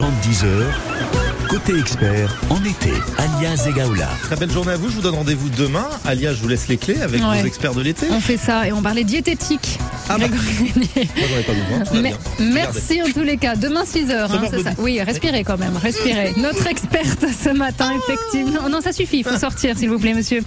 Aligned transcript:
10 0.00 0.44
heures, 0.44 1.27
côté 1.48 1.78
expert 1.78 2.36
en 2.50 2.62
été, 2.62 2.92
alias 3.16 3.64
Egaola. 3.66 4.08
Très 4.22 4.36
belle 4.36 4.50
journée 4.50 4.72
à 4.72 4.76
vous. 4.76 4.88
Je 4.90 4.94
vous 4.96 5.00
donne 5.00 5.14
rendez-vous 5.14 5.48
demain. 5.50 5.86
Alia, 6.04 6.34
je 6.34 6.42
vous 6.42 6.48
laisse 6.48 6.68
les 6.68 6.76
clés 6.76 7.00
avec 7.00 7.22
Ouais. 7.22 7.40
vos 7.40 7.46
experts 7.46 7.74
de 7.74 7.80
l'été. 7.80 8.06
On 8.10 8.20
fait 8.20 8.36
ça 8.36 8.66
et 8.66 8.72
on 8.72 8.82
parlait 8.82 9.04
diététique. 9.04 9.78
Ah 10.10 10.16
bah. 10.18 10.26
Pas 10.28 11.52
besoin. 11.92 12.12
merci 12.52 13.02
en 13.02 13.10
tous 13.12 13.22
les 13.22 13.36
cas. 13.36 13.56
Demain 13.56 13.82
6h, 13.84 14.28
Sauveur 14.30 14.50
c'est 14.50 14.62
ça. 14.62 14.70
Oui, 14.78 15.00
respirez 15.02 15.44
quand 15.44 15.58
même, 15.58 15.76
respirez. 15.76 16.32
Notre 16.38 16.66
experte 16.66 17.24
ce 17.42 17.50
matin, 17.50 17.90
effectivement. 17.96 18.60
Oh 18.66 18.68
non, 18.68 18.80
ça 18.80 18.92
suffit, 18.92 19.18
il 19.18 19.24
faut 19.24 19.36
sortir, 19.38 19.76
s'il 19.76 19.90
vous 19.90 19.98
plaît, 19.98 20.14
monsieur. 20.14 20.40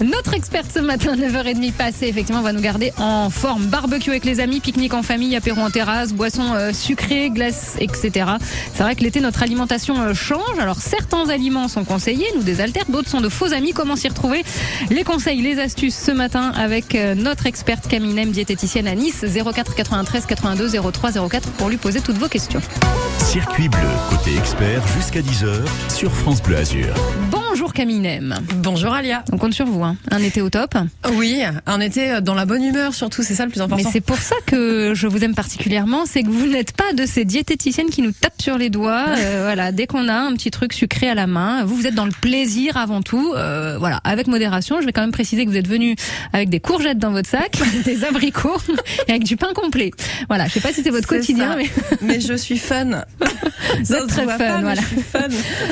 Notre 0.00 0.34
experte 0.34 0.66
ce 0.72 0.80
matin, 0.80 1.16
9h30 1.16 1.72
passée, 1.72 2.06
effectivement, 2.08 2.42
va 2.42 2.52
nous 2.52 2.60
garder 2.60 2.92
en 2.98 3.30
forme. 3.30 3.66
Barbecue 3.66 4.10
avec 4.10 4.24
les 4.24 4.40
amis, 4.40 4.60
pique-nique 4.60 4.94
en 4.94 5.02
famille, 5.02 5.34
apéro 5.36 5.60
en 5.60 5.70
terrasse, 5.70 6.12
boissons 6.12 6.52
euh, 6.54 6.72
sucrées, 6.74 7.30
glaces, 7.30 7.76
etc. 7.80 8.10
C'est 8.74 8.82
vrai 8.82 8.94
que 8.96 9.02
l'été, 9.02 9.20
notre 9.20 9.42
alimentation 9.42 10.00
euh, 10.00 10.12
Alors, 10.60 10.80
certains 10.80 11.28
aliments 11.28 11.68
sont 11.68 11.84
conseillés, 11.84 12.26
nous 12.34 12.42
désaltèrent, 12.42 12.86
d'autres 12.88 13.08
sont 13.08 13.20
de 13.20 13.28
faux 13.28 13.52
amis. 13.52 13.72
Comment 13.72 13.96
s'y 13.96 14.08
retrouver? 14.08 14.44
Les 14.90 15.04
conseils, 15.04 15.42
les 15.42 15.58
astuces 15.58 15.96
ce 15.96 16.12
matin 16.12 16.52
avec 16.56 16.94
euh, 16.94 17.14
notre 17.14 17.46
experte 17.46 17.86
Camille 17.88 18.14
Nem, 18.14 18.30
diététicienne 18.30 18.86
à 18.86 18.94
Nice, 18.94 19.24
04 19.24 19.74
93 19.74 20.26
82 20.26 20.80
03 20.92 21.28
04 21.28 21.50
pour 21.52 21.68
lui 21.68 21.76
poser 21.76 22.00
toutes 22.00 22.18
vos 22.18 22.28
questions. 22.28 22.60
Circuit 23.18 23.68
bleu, 23.68 23.80
côté 24.08 24.36
expert 24.36 24.82
jusqu'à 24.96 25.20
10 25.20 25.44
heures 25.44 25.68
sur 25.88 26.12
France 26.12 26.42
Bleu 26.42 26.56
Azur. 26.56 26.94
Bonjour 27.30 27.65
Camille 27.76 27.98
Nem. 28.00 28.34
Bonjour 28.62 28.94
Alia. 28.94 29.22
On 29.32 29.36
compte 29.36 29.52
sur 29.52 29.66
vous. 29.66 29.82
hein. 29.84 29.96
Un 30.10 30.22
été 30.22 30.40
au 30.40 30.48
top. 30.48 30.74
Oui, 31.14 31.42
on 31.66 31.78
était 31.82 32.22
dans 32.22 32.32
la 32.34 32.46
bonne 32.46 32.64
humeur 32.64 32.94
surtout, 32.94 33.22
c'est 33.22 33.34
ça 33.34 33.44
le 33.44 33.50
plus 33.50 33.58
Mais 33.58 33.64
important. 33.64 33.90
c'est 33.92 34.00
pour 34.00 34.16
ça 34.16 34.34
que 34.46 34.92
je 34.94 35.06
vous 35.06 35.22
aime 35.22 35.34
particulièrement, 35.34 36.06
c'est 36.06 36.22
que 36.22 36.30
vous 36.30 36.46
n'êtes 36.46 36.72
pas 36.72 36.94
de 36.94 37.04
ces 37.04 37.26
diététiciennes 37.26 37.90
qui 37.90 38.00
nous 38.00 38.12
tapent 38.12 38.40
sur 38.40 38.56
les 38.56 38.70
doigts. 38.70 39.04
euh, 39.18 39.40
voilà, 39.44 39.72
dès 39.72 39.86
qu'on 39.86 40.08
a 40.08 40.14
un 40.14 40.32
petit 40.32 40.50
truc 40.50 40.72
sucré 40.72 41.10
à 41.10 41.14
la 41.14 41.26
main, 41.26 41.64
vous 41.66 41.76
vous 41.76 41.86
êtes 41.86 41.94
dans 41.94 42.06
le 42.06 42.12
plaisir 42.18 42.78
avant 42.78 43.02
tout. 43.02 43.34
euh, 43.36 43.76
voilà, 43.78 44.00
avec 44.04 44.26
modération. 44.26 44.80
Je 44.80 44.86
vais 44.86 44.92
quand 44.92 45.02
même 45.02 45.12
préciser 45.12 45.44
que 45.44 45.50
vous 45.50 45.56
êtes 45.58 45.68
venu 45.68 45.96
avec 46.32 46.48
des 46.48 46.60
courgettes 46.60 46.98
dans 46.98 47.10
votre 47.10 47.28
sac, 47.28 47.58
des 47.84 48.04
abricots 48.04 48.56
et 49.06 49.10
avec 49.10 49.24
du 49.24 49.36
pain 49.36 49.52
complet. 49.54 49.90
Voilà, 50.28 50.46
je 50.46 50.52
sais 50.54 50.60
pas 50.60 50.72
si 50.72 50.82
c'est 50.82 50.88
votre 50.90 51.08
quotidien, 51.08 51.50
ça. 51.50 51.56
mais 51.56 51.68
mais 52.00 52.20
je 52.20 52.32
suis 52.32 52.56
fun. 52.58 53.02
vous 53.82 53.92
êtes 53.92 54.06
très 54.06 54.24
fun. 54.24 54.60
voilà. 54.62 54.80
Je 54.80 54.86
suis 54.86 55.02
fun. 55.02 55.28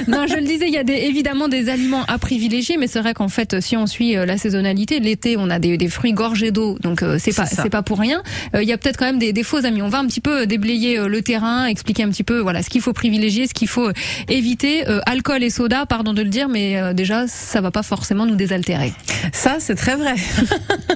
Non, 0.07 0.27
je 0.29 0.35
le 0.35 0.43
disais, 0.43 0.67
il 0.67 0.75
y 0.75 0.79
a 0.79 0.85
des, 0.85 0.93
évidemment 0.93 1.49
des 1.49 1.71
aliments 1.71 1.94
à 2.03 2.19
privilégier, 2.19 2.77
mais 2.77 2.87
c'est 2.87 3.01
vrai 3.01 3.15
qu'en 3.15 3.29
fait, 3.29 3.61
si 3.61 3.77
on 3.77 3.87
suit 3.87 4.17
euh, 4.17 4.27
la 4.27 4.37
saisonnalité, 4.39 5.01
l'été, 5.01 5.37
on 5.39 5.51
a 5.51 5.59
des, 5.59 5.77
des 5.77 5.89
fruits 5.89 6.13
gorgés 6.13 6.51
d'eau, 6.51 6.77
donc 6.81 7.03
euh, 7.03 7.17
c'est 7.19 7.35
pas 7.35 7.47
C'est 7.47 7.71
pas 7.71 7.83
pour 7.83 7.99
rien. 7.99 8.23
Euh, 8.55 8.63
Il 8.63 8.69
y 8.69 8.73
a 8.73 8.79
peut-être 8.79 8.97
quand 8.97 9.05
même 9.07 9.19
des, 9.19 9.33
des 9.33 9.43
faux 9.43 9.65
amis. 9.65 9.83
On 9.83 9.89
va 9.89 9.99
un 9.99 10.07
petit 10.07 10.21
peu 10.21 10.47
déblayer 10.47 10.99
euh, 10.99 11.09
le 11.09 11.23
terrain, 11.23 11.67
expliquer 11.67 12.03
un 12.03 12.09
petit 12.11 12.25
peu 12.25 12.39
voilà 12.41 12.63
ce 12.63 12.71
qu'il 12.71 12.81
faut 12.81 12.93
privilégier, 12.93 13.47
ce 13.47 13.55
qu'il 13.55 13.69
faut 13.69 13.89
euh, 13.89 13.93
éviter. 14.29 14.89
Euh, 14.89 15.01
alcool 15.07 15.43
et 15.43 15.51
soda, 15.51 15.87
pardon 15.87 16.13
de 16.13 16.23
le 16.23 16.29
dire, 16.29 16.49
mais 16.49 16.77
euh, 16.81 16.93
déjà 16.93 17.27
ça 17.27 17.61
va 17.61 17.71
pas 17.71 17.83
forcément 17.83 18.27
nous 18.27 18.37
désaltérer. 18.37 18.93
Ça, 19.33 19.57
c'est 19.61 19.75
très 19.75 19.97
vrai. 19.97 20.15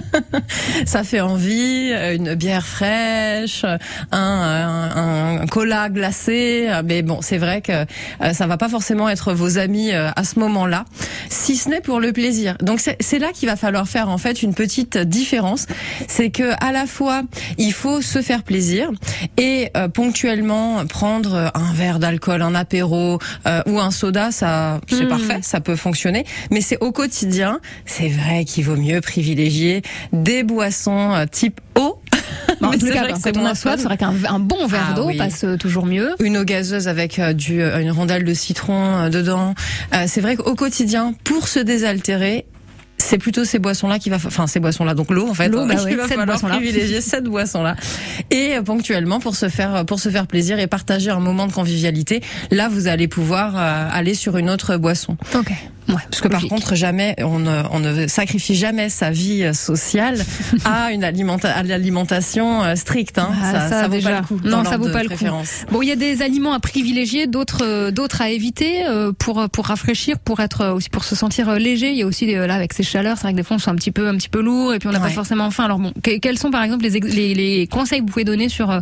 ça 0.86 1.04
fait 1.04 1.20
envie, 1.20 1.91
euh, 1.92 2.14
une 2.16 2.34
bière 2.34 2.66
fraîche, 2.66 3.64
un, 3.64 3.78
un, 4.12 5.41
un 5.42 5.46
cola 5.46 5.88
glacé. 5.88 6.66
euh, 6.69 6.82
Mais 6.84 7.02
bon, 7.02 7.20
c'est 7.22 7.38
vrai 7.38 7.60
que 7.60 7.72
euh, 7.72 8.32
ça 8.32 8.46
va 8.46 8.56
pas 8.56 8.69
forcément 8.69 9.08
être 9.08 9.32
vos 9.32 9.58
amis 9.58 9.92
euh, 9.92 10.10
à 10.16 10.24
ce 10.24 10.38
moment-là, 10.38 10.84
si 11.28 11.56
ce 11.56 11.69
n'est 11.69 11.81
pour 11.81 12.00
le 12.00 12.12
plaisir. 12.12 12.56
Donc 12.61 12.81
c'est 12.81 13.19
là 13.19 13.33
qu'il 13.33 13.48
va 13.48 13.56
falloir 13.56 13.89
faire 13.89 14.08
en 14.08 14.19
fait 14.19 14.42
une 14.42 14.55
petite 14.55 14.98
différence. 14.98 15.67
C'est 16.06 16.31
que 16.31 16.53
à 16.64 16.72
la 16.72 16.86
fois 16.86 17.22
il 17.58 17.72
faut 17.72 18.00
se 18.03 18.22
faire 18.22 18.42
plaisir 18.42 18.91
et 19.36 19.70
euh, 19.77 19.89
ponctuellement 19.89 20.84
prendre 20.86 21.50
un 21.55 21.72
verre 21.75 21.98
d'alcool, 21.98 22.42
un 22.42 22.55
apéro 22.55 23.19
euh, 23.47 23.62
ou 23.66 23.78
un 23.78 23.91
soda, 23.91 24.31
ça 24.31 24.81
c'est 24.89 25.03
Mhm. 25.05 25.09
parfait, 25.09 25.39
ça 25.42 25.61
peut 25.61 25.77
fonctionner. 25.77 26.25
Mais 26.50 26.61
c'est 26.61 26.78
au 26.83 26.92
quotidien, 26.92 27.61
c'est 27.86 28.09
vrai 28.09 28.44
qu'il 28.44 28.64
vaut 28.64 28.77
mieux 28.77 29.00
privilégier 29.00 29.83
des 30.12 30.43
boissons 30.43 31.15
euh, 31.15 31.25
type 31.31 31.60
eau. 31.78 31.97
Bon, 32.61 32.69
en 32.69 32.72
tout 32.72 32.87
cas, 32.87 33.06
quand 33.09 33.37
on 33.37 33.44
a 33.47 33.55
soif, 33.55 33.77
c'est 33.78 33.84
vrai 33.84 33.97
qu'un 33.97 34.12
un 34.28 34.39
bon 34.41 34.66
verre 34.66 34.89
Ah 34.91 34.94
d'eau 34.94 35.06
oui. 35.06 35.16
passe 35.16 35.44
euh, 35.44 35.56
toujours 35.56 35.87
mieux. 35.87 36.15
Une 36.21 36.37
eau 36.39 36.44
gazeuse 36.44 36.89
avec 36.89 37.19
euh, 37.19 37.33
du, 37.33 37.62
euh, 37.62 37.78
une 37.81 37.91
rondelle 37.91 38.25
de 38.25 38.34
citron 38.34 38.97
euh, 38.97 39.09
dedans. 39.11 39.55
Euh, 39.94 40.05
c'est 40.09 40.21
vrai 40.21 40.37
qu'au 40.37 40.55
quotidien, 40.55 41.15
pour 41.25 41.47
se 41.47 41.61
désaltérer, 41.61 42.47
c'est 42.97 43.19
plutôt 43.19 43.44
ces 43.44 43.59
boissons-là 43.61 43.99
qui 44.00 44.11
va, 44.11 44.17
enfin 44.17 44.49
ces 44.49 44.59
boissons-là, 44.59 44.94
donc 44.94 45.11
l'eau 45.11 45.28
en 45.28 45.34
fait, 45.34 45.49
L'eau, 45.49 45.61
euh, 45.61 45.67
bah 45.67 45.75
ouais, 45.84 45.94
va 45.94 46.09
cette 46.09 46.27
boisson-là. 46.27 46.56
privilégier 46.56 47.00
cette 47.00 47.25
boisson-là. 47.25 47.77
Et 48.31 48.56
ponctuellement 48.65 49.21
pour 49.21 49.37
se 49.37 49.49
faire 49.49 49.84
pour 49.87 50.00
se 50.00 50.09
faire 50.09 50.27
plaisir 50.27 50.59
et 50.59 50.67
partager 50.67 51.11
un 51.11 51.21
moment 51.21 51.47
de 51.47 51.53
convivialité, 51.53 52.22
là 52.50 52.69
vous 52.69 52.88
allez 52.88 53.06
pouvoir 53.06 53.55
aller 53.56 54.15
sur 54.15 54.37
une 54.37 54.50
autre 54.50 54.77
boisson. 54.78 55.17
Ok. 55.37 55.53
Ouais, 55.88 55.94
Parce 56.10 56.21
que 56.21 56.28
par 56.28 56.43
contre, 56.47 56.75
jamais 56.75 57.15
on 57.19 57.38
ne, 57.38 57.62
on 57.71 57.81
ne 57.81 58.06
sacrifie 58.09 58.54
jamais 58.54 58.88
sa 58.91 59.10
vie 59.10 59.43
euh, 59.44 59.53
sociale 59.54 60.19
à 60.65 60.93
une 60.93 61.03
alimenta 61.04 61.50
à 61.50 61.62
l'alimentation 61.62 62.62
euh, 62.62 62.75
stricte. 62.76 63.19
Hein. 63.19 63.31
Ah, 63.43 63.53
ça, 63.53 63.60
ça, 63.60 63.69
ça 63.82 63.88
vaut 63.88 63.94
déjà. 63.94 64.10
pas 64.10 64.21
le 64.21 64.26
coup. 64.26 64.41
Non, 64.44 64.65
ça 64.65 64.76
vaut 64.76 64.91
pas 64.91 65.03
le 65.03 65.09
coup. 65.09 65.25
Bon, 65.71 65.81
il 65.82 65.88
y 65.88 65.93
a 65.93 65.97
des 65.97 66.21
aliments 66.22 66.53
à 66.53 66.60
privilégier, 66.60 67.26
d'autres 67.26 67.65
euh, 67.65 67.91
d'autres 67.91 68.21
à 68.21 68.28
éviter 68.31 68.84
pour 69.19 69.49
pour 69.50 69.66
rafraîchir, 69.66 70.19
pour 70.19 70.41
être 70.41 70.66
aussi 70.69 70.91
pour 70.91 71.04
se 71.04 71.15
sentir 71.16 71.53
léger. 71.54 71.91
Il 71.91 71.97
y 71.99 72.03
a 72.03 72.06
aussi 72.06 72.26
là 72.26 72.55
avec 72.55 72.72
ces 72.72 72.82
chaleurs, 72.82 73.16
c'est 73.16 73.22
vrai 73.22 73.32
que 73.32 73.37
des 73.38 73.43
fois 73.43 73.56
on 73.56 73.59
se 73.59 73.65
sent 73.65 73.70
un 73.70 73.76
petit 73.76 73.91
peu 73.91 74.09
un 74.09 74.16
petit 74.16 74.28
peu 74.28 74.41
lourd 74.41 74.75
et 74.75 74.78
puis 74.78 74.88
on 74.88 74.93
n'a 74.93 75.00
pas 75.00 75.09
forcément 75.15 75.50
faim. 75.50 75.65
Alors 75.65 75.78
bon, 75.78 75.93
que- 76.03 76.19
quels 76.19 76.38
sont 76.38 76.50
par 76.50 76.62
exemple 76.62 76.84
les, 76.84 77.00
les 77.00 77.34
les 77.34 77.66
conseils 77.66 78.00
que 78.00 78.05
vous 78.05 78.10
pouvez 78.12 78.25
donner 78.25 78.49
sur 78.49 78.81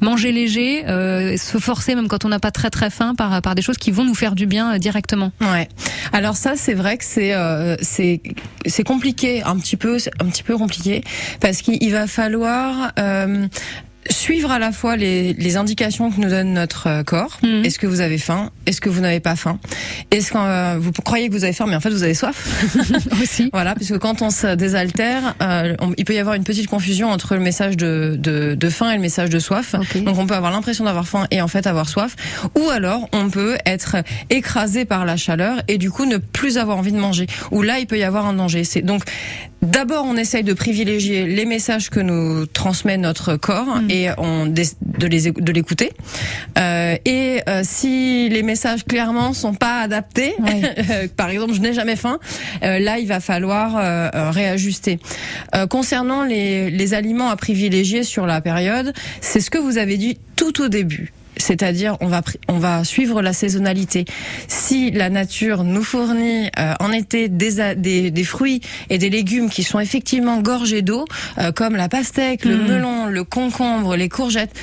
manger 0.00 0.30
léger, 0.32 0.84
euh, 0.86 1.36
se 1.36 1.58
forcer 1.58 1.94
même 1.94 2.08
quand 2.08 2.24
on 2.24 2.28
n'a 2.28 2.38
pas 2.40 2.50
très 2.50 2.70
très 2.70 2.90
faim 2.90 3.14
par 3.16 3.42
par 3.42 3.54
des 3.54 3.62
choses 3.62 3.78
qui 3.78 3.90
vont 3.90 4.04
nous 4.04 4.14
faire 4.14 4.34
du 4.34 4.46
bien 4.46 4.78
directement? 4.78 5.32
Ouais. 5.40 5.68
Alors 6.12 6.36
ça, 6.44 6.56
c'est 6.56 6.74
vrai 6.74 6.98
que 6.98 7.04
c'est 7.04 7.32
euh, 7.32 7.74
c'est 7.80 8.84
compliqué, 8.84 9.42
un 9.44 9.56
petit 9.56 9.78
peu, 9.78 9.96
un 10.20 10.26
petit 10.26 10.42
peu 10.42 10.58
compliqué, 10.58 11.02
parce 11.40 11.62
qu'il 11.62 11.82
il 11.82 11.90
va 11.90 12.06
falloir 12.06 12.92
euh, 12.98 13.46
suivre 14.10 14.50
à 14.50 14.58
la 14.58 14.72
fois 14.72 14.96
les, 14.96 15.32
les 15.34 15.56
indications 15.56 16.10
que 16.10 16.20
nous 16.20 16.28
donne 16.28 16.52
notre 16.52 16.86
euh, 16.88 17.02
corps. 17.02 17.38
Mhm. 17.42 17.64
Est-ce 17.64 17.78
que 17.78 17.86
vous 17.86 18.00
avez 18.00 18.18
faim? 18.18 18.50
Est-ce 18.66 18.80
que 18.80 18.88
vous 18.88 19.00
n'avez 19.00 19.20
pas 19.20 19.36
faim? 19.36 19.58
Est-ce 20.10 20.32
que 20.32 20.38
euh, 20.38 20.76
vous 20.78 20.92
croyez 20.92 21.28
que 21.28 21.32
vous 21.34 21.44
avez 21.44 21.52
faim, 21.52 21.66
mais 21.68 21.76
en 21.76 21.80
fait 21.80 21.90
vous 21.90 22.02
avez 22.02 22.14
soif? 22.14 22.46
Aussi. 23.22 23.50
Voilà, 23.52 23.74
puisque 23.74 23.98
quand 23.98 24.22
on 24.22 24.30
se 24.30 24.54
désaltère, 24.54 25.34
euh, 25.42 25.74
on- 25.80 25.94
il 25.96 26.04
peut 26.04 26.14
y 26.14 26.18
avoir 26.18 26.34
une 26.34 26.44
petite 26.44 26.66
confusion 26.68 27.10
entre 27.10 27.34
le 27.34 27.40
message 27.40 27.76
de, 27.76 28.16
de, 28.18 28.54
de 28.54 28.68
faim 28.70 28.90
et 28.90 28.96
le 28.96 29.00
message 29.00 29.30
de 29.30 29.38
soif. 29.38 29.74
Ok. 29.78 30.02
Donc 30.02 30.18
on 30.18 30.26
peut 30.26 30.34
avoir 30.34 30.52
l'impression 30.52 30.84
d'avoir 30.84 31.06
faim 31.08 31.26
et 31.30 31.40
en 31.40 31.48
fait 31.48 31.66
avoir 31.66 31.88
soif. 31.88 32.16
Ou 32.58 32.68
alors 32.70 33.08
on 33.12 33.30
peut 33.30 33.56
être 33.66 33.96
écrasé 34.30 34.84
par 34.84 35.04
la 35.04 35.16
chaleur 35.16 35.62
et 35.68 35.78
du 35.78 35.90
coup 35.90 36.04
ne 36.04 36.16
plus 36.18 36.58
avoir 36.58 36.76
envie 36.78 36.92
de 36.92 36.98
manger. 36.98 37.26
Ou 37.50 37.62
là 37.62 37.78
il 37.78 37.86
peut 37.86 37.98
y 37.98 38.04
avoir 38.04 38.26
un 38.26 38.34
danger. 38.34 38.64
C'est 38.64 38.82
donc 38.82 39.02
d'abord 39.64 40.04
on 40.06 40.16
essaye 40.16 40.42
de 40.44 40.52
privilégier 40.52 41.26
les 41.26 41.44
messages 41.44 41.90
que 41.90 42.00
nous 42.00 42.46
transmet 42.46 42.96
notre 42.98 43.36
corps 43.36 43.80
Mm. 43.82 43.90
et 43.90 44.08
on 44.18 44.46
de 44.46 45.06
les 45.06 45.28
écou- 45.28 45.40
de 45.40 45.52
l'écouter. 45.52 45.92
Euh, 46.58 46.96
et 47.04 47.40
euh, 47.48 47.62
si 47.64 48.28
les 48.28 48.42
messages 48.42 48.84
clairement 48.84 49.32
sont 49.32 49.54
pas 49.54 49.80
adaptés, 49.80 50.34
Ouais. 50.40 51.08
par 51.16 51.30
exemple 51.30 51.54
je 51.54 51.60
n'ai 51.60 51.72
jamais 51.72 51.96
faim, 51.96 52.18
euh, 52.62 52.78
là 52.78 52.98
il 52.98 53.06
va 53.06 53.20
falloir 53.20 53.76
euh, 53.76 54.08
euh, 54.14 54.30
réajuster. 54.30 54.98
Euh, 55.54 55.66
concernant 55.66 56.24
les, 56.24 56.70
les 56.70 56.94
aliments 56.94 57.28
à 57.30 57.36
privilégier 57.36 58.02
sur 58.04 58.26
la 58.26 58.40
période, 58.40 58.92
c'est 59.20 59.40
ce 59.40 59.50
que 59.50 59.58
vous 59.58 59.78
avez 59.78 59.96
dit 59.96 60.18
tout 60.36 60.60
au 60.62 60.68
début. 60.68 61.12
C'est-à-dire, 61.36 61.96
on 62.00 62.06
va 62.06 62.22
on 62.48 62.58
va 62.58 62.84
suivre 62.84 63.22
la 63.22 63.32
saisonnalité. 63.32 64.04
Si 64.48 64.90
la 64.90 65.10
nature 65.10 65.64
nous 65.64 65.82
fournit 65.82 66.48
euh, 66.58 66.74
en 66.80 66.92
été 66.92 67.28
des, 67.28 67.74
des 67.76 68.10
des 68.10 68.24
fruits 68.24 68.60
et 68.90 68.98
des 68.98 69.10
légumes 69.10 69.50
qui 69.50 69.62
sont 69.62 69.80
effectivement 69.80 70.40
gorgés 70.40 70.82
d'eau, 70.82 71.04
euh, 71.38 71.52
comme 71.52 71.76
la 71.76 71.88
pastèque, 71.88 72.44
le 72.44 72.56
Mm. 72.56 72.66
melon, 72.68 73.06
le 73.06 73.24
concombre, 73.24 73.96
les 73.96 74.08
courgettes, 74.08 74.54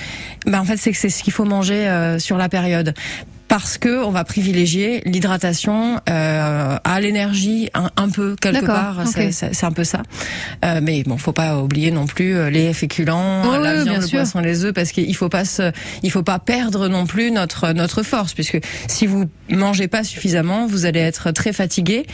ben 0.46 0.60
en 0.62 0.66
fait 0.66 0.78
c'est 0.78 0.94
c'est 0.94 1.10
ce 1.10 1.24
qu'il 1.24 1.34
faut 1.34 1.46
manger 1.46 1.88
euh, 1.88 2.20
sur 2.20 2.38
la 2.38 2.50
période 2.50 2.94
parce 3.52 3.78
que 3.78 4.02
on 4.06 4.12
va 4.12 4.24
privilégier 4.24 5.02
l'hydratation 5.06 6.00
euh, 6.10 6.78
à 6.82 7.02
l'énergie 7.02 7.70
un, 7.74 7.90
un 7.98 8.08
peu 8.10 8.38
quelque 8.40 8.66
part. 8.66 9.00
ok. 9.06 9.28
C'est- 9.32 9.64
un 9.66 9.72
peu 9.74 9.84
ça. 9.84 10.04
Euh, 10.64 10.80
mais 10.82 11.04
bon, 11.04 11.18
faut 11.18 11.34
pas 11.34 11.58
oublier 11.60 11.92
non 11.92 12.06
plus 12.08 12.34
euh, 12.38 12.50
les 12.50 12.74
féculents, 12.74 13.44
Ouais, 13.52 13.60
la 13.60 13.84
viande, 13.84 13.98
le 14.02 14.08
sûr. 14.08 14.20
poisson, 14.20 14.40
les 14.40 14.64
œufs, 14.64 14.74
parce 14.74 14.94
qu'il 14.94 15.14
faut 15.18 15.28
pas 15.28 15.44
se, 15.44 15.74
il 16.02 16.12
faut 16.12 16.24
pas 16.24 16.40
perdre 16.40 16.88
non 16.88 17.06
plus 17.06 17.30
notre 17.30 17.74
notre 17.74 18.04
force, 18.04 18.34
puisque 18.34 18.58
si 18.88 19.06
vous 19.06 19.26
mangez 19.50 19.90
pas 19.90 20.06
suffisamment, 20.06 20.66
vous 20.66 20.86
allez 20.86 21.02
être 21.02 21.32
très 21.32 21.52
fatigué. 21.52 22.06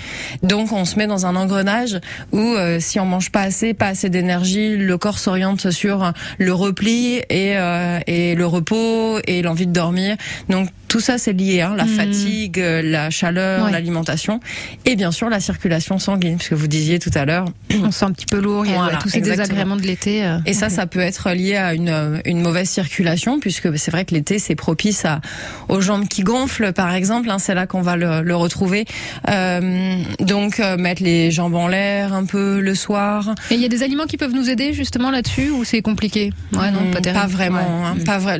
Donc 0.42 0.72
on 0.72 0.86
se 0.86 0.96
met 0.96 1.06
dans 1.06 1.28
un 1.28 1.36
engrenage 1.36 2.00
où 2.32 2.40
euh, 2.40 2.80
si 2.80 3.00
on 3.00 3.06
mange 3.06 3.30
pas 3.32 3.42
assez, 3.42 3.76
pas 3.76 3.90
assez 3.90 4.10
d'énergie, 4.10 4.76
le 4.76 4.98
corps 4.98 5.20
s'oriente 5.20 5.70
sur 5.70 6.12
le 6.40 6.52
repli 6.54 7.18
et 7.30 7.58
euh, 7.58 8.00
et 8.08 8.34
le 8.34 8.46
repos 8.48 9.20
et 9.28 9.44
l'envie 9.44 9.68
de 9.68 9.72
dormir. 9.74 10.16
Donc 10.50 10.70
tout 10.88 11.00
ça 11.00 11.18
c'est 11.18 11.34
lié, 11.34 11.62
hein, 11.62 11.74
la 11.76 11.86
Mhm. 11.86 11.90
fatigue, 11.90 12.60
euh, 12.60 12.82
la 12.82 13.10
chaleur, 13.10 13.66
Ouais. 13.66 13.72
l'alimentation, 13.72 14.40
et 14.86 14.96
bien 14.96 15.12
sûr 15.12 15.30
la 15.30 15.40
circulation 15.40 16.00
sanguine, 16.00 16.38
puisque 16.38 16.54
vous 16.54 16.68
disiez 16.68 17.00
tout 17.00 17.12
à 17.14 17.26
l'heure. 17.26 17.46
On 17.84 17.92
se 17.92 18.00
sent 18.00 18.06
un 18.06 18.12
petit 18.12 18.26
peu 18.26 18.40
lourd, 18.40 18.66
il 18.66 18.72
y 18.72 18.76
a 18.76 18.78
Voilà, 18.78 18.98
tous 18.98 19.10
ces 19.10 19.18
exactement. 19.18 19.44
désagréments 19.48 19.76
de 19.76 19.82
l'été. 19.84 20.26
euh. 20.26 20.38
Et 20.46 20.54
ça, 20.54 20.70
ça 20.70 20.86
peut 20.88 21.00
être 21.00 21.32
lié 21.32 21.56
à 21.56 21.74
une, 21.74 21.90
euh, 21.90 22.20
une 22.26 22.42
mauvaise 22.42 22.70
circulation, 22.70 23.40
puisque 23.40 23.78
c'est 23.78 23.92
vrai 23.92 24.06
que 24.06 24.14
l'été, 24.14 24.40
c'est 24.40 24.56
propice 24.56 25.06
à, 25.06 25.22
aux 25.70 25.82
jambes 25.82 26.08
qui 26.08 26.22
gonflent, 26.24 26.72
par 26.74 26.94
exemple. 26.94 27.30
hein, 27.30 27.40
c'est 27.40 27.54
là 27.54 27.68
qu'on 27.68 27.82
va 27.82 27.96
le, 27.98 28.22
le 28.22 28.36
retrouver. 28.36 28.86
Euh, 29.30 29.96
donc, 30.20 30.60
euh, 30.60 30.78
mettre 30.78 31.04
les 31.04 31.32
jambes 31.32 31.56
en 31.56 31.68
l'air 31.68 32.14
un 32.14 32.26
peu 32.26 32.60
le 32.60 32.76
soir. 32.76 33.34
Et 33.52 33.56
il 33.56 33.62
y 33.62 33.66
a 33.66 33.70
des 33.70 33.84
aliments 33.84 34.06
qui 34.06 34.18
peuvent 34.18 34.34
nous 34.34 34.50
aider 34.50 34.74
justement 34.74 35.12
là-dessus 35.12 35.50
ou 35.50 35.64
c'est 35.64 35.82
compliqué? 35.82 36.32
Ouais, 36.54 36.72
non, 36.72 36.82
Hmm, 36.88 36.92
pas 37.02 37.28
vraiment, 37.28 37.82
Ouais. 37.82 37.88
hein, 37.88 37.98
pas, 38.06 38.18
vrai, 38.18 38.40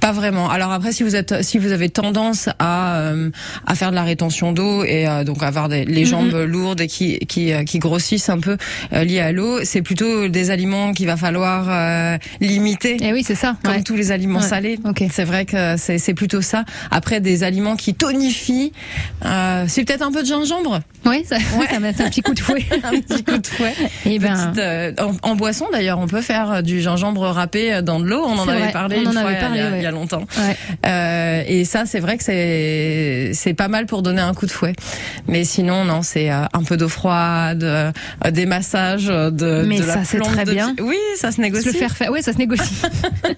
pas 0.00 0.12
vraiment. 0.12 0.48
Alors 0.50 0.70
après, 0.72 0.92
si 0.92 1.02
vous 1.02 1.16
êtes, 1.16 1.42
si 1.42 1.58
vous 1.58 1.71
avez 1.72 1.88
tendance 1.88 2.48
à 2.58 2.96
euh, 2.98 3.30
à 3.66 3.74
faire 3.74 3.90
de 3.90 3.96
la 3.96 4.02
rétention 4.04 4.52
d'eau 4.52 4.84
et 4.84 5.06
euh, 5.08 5.24
donc 5.24 5.42
avoir 5.42 5.68
des, 5.68 5.84
les 5.84 6.04
jambes 6.04 6.32
lourdes 6.46 6.80
et 6.80 6.86
qui 6.86 7.18
qui 7.20 7.52
euh, 7.52 7.64
qui 7.64 7.78
grossissent 7.78 8.28
un 8.28 8.38
peu 8.38 8.56
euh, 8.92 9.04
liées 9.04 9.20
à 9.20 9.32
l'eau, 9.32 9.60
c'est 9.64 9.82
plutôt 9.82 10.28
des 10.28 10.50
aliments 10.50 10.92
qu'il 10.92 11.06
va 11.06 11.16
falloir 11.16 12.18
limiter. 12.40 12.96
Eh 13.00 13.12
oui, 13.12 13.22
c'est 13.24 13.34
ça. 13.34 13.56
Comme 13.62 13.74
ouais. 13.74 13.82
tous 13.82 13.96
les 13.96 14.10
aliments 14.12 14.40
Ouais, 14.40 14.46
salés, 14.46 14.78
c'est 15.10 15.24
vrai 15.24 15.44
que 15.44 15.76
c'est 15.76 15.98
c'est 15.98 16.14
plutôt 16.14 16.40
ça. 16.42 16.64
Après, 16.90 17.20
des 17.20 17.42
aliments 17.44 17.76
qui 17.76 17.94
tonifient, 17.94 18.72
c'est 19.68 19.84
peut-être 19.84 20.02
un 20.02 20.12
peu 20.12 20.22
de 20.22 20.26
gingembre, 20.26 20.80
Oui, 21.06 21.24
ça, 21.28 21.36
ça 21.70 21.80
met 21.80 21.88
un 21.88 22.08
petit 22.08 22.22
coup 22.22 22.34
de 22.34 22.40
fouet. 22.46 22.64
un 22.84 23.00
petit 23.00 23.24
coup 23.24 23.38
de 23.38 23.46
fouet. 23.46 23.74
Et 24.06 24.18
ben, 24.18 24.34
Petite, 24.34 24.58
euh, 24.58 24.92
en, 25.22 25.30
en 25.30 25.34
boisson 25.36 25.66
d'ailleurs, 25.72 25.98
on 25.98 26.06
peut 26.06 26.20
faire 26.22 26.62
du 26.62 26.80
gingembre 26.80 27.22
râpé 27.26 27.80
dans 27.82 28.00
de 28.00 28.06
l'eau. 28.06 28.22
On 28.26 28.38
en 28.38 28.48
avait 28.48 28.72
parlé 28.72 28.96
on 28.98 29.02
une 29.02 29.08
en 29.08 29.12
fois 29.12 29.20
avait 29.22 29.32
il 29.32 29.34
y 29.34 29.38
a- 29.38 29.40
parlé, 29.40 29.58
il 29.58 29.62
y, 29.62 29.66
a, 29.66 29.70
ouais. 29.70 29.78
il 29.78 29.82
y 29.82 29.86
a 29.86 29.90
longtemps. 29.90 30.24
ouais. 30.38 31.44
Et 31.62 31.64
ça, 31.64 31.86
c'est 31.86 32.00
vrai 32.00 32.18
que 32.18 32.24
c'est 32.24 33.30
c'est 33.34 33.54
pas 33.54 33.68
mal 33.68 33.86
pour 33.86 34.02
donner 34.02 34.20
un 34.20 34.34
coup 34.34 34.46
de 34.46 34.50
fouet. 34.50 34.72
Mais 35.28 35.44
sinon, 35.44 35.84
non, 35.84 36.02
c'est 36.02 36.28
euh, 36.28 36.42
un 36.52 36.64
peu 36.64 36.76
d'eau 36.76 36.88
froide, 36.88 37.62
euh, 37.62 37.92
des 38.32 38.46
massages 38.46 39.06
euh, 39.08 39.30
de. 39.30 39.62
Mais 39.64 39.78
de 39.78 39.84
ça, 39.84 40.02
c'est 40.02 40.18
très 40.18 40.44
de 40.44 40.50
bien. 40.50 40.74
Oui, 40.82 40.96
ça 41.14 41.30
se 41.30 41.36
Se 41.36 41.40
négocie. 41.40 41.66
le 41.66 41.72
faire 41.72 41.96
faire, 41.96 42.10
oui, 42.10 42.20
ça 42.20 42.32
se 42.32 42.38
négocie. 42.38 42.74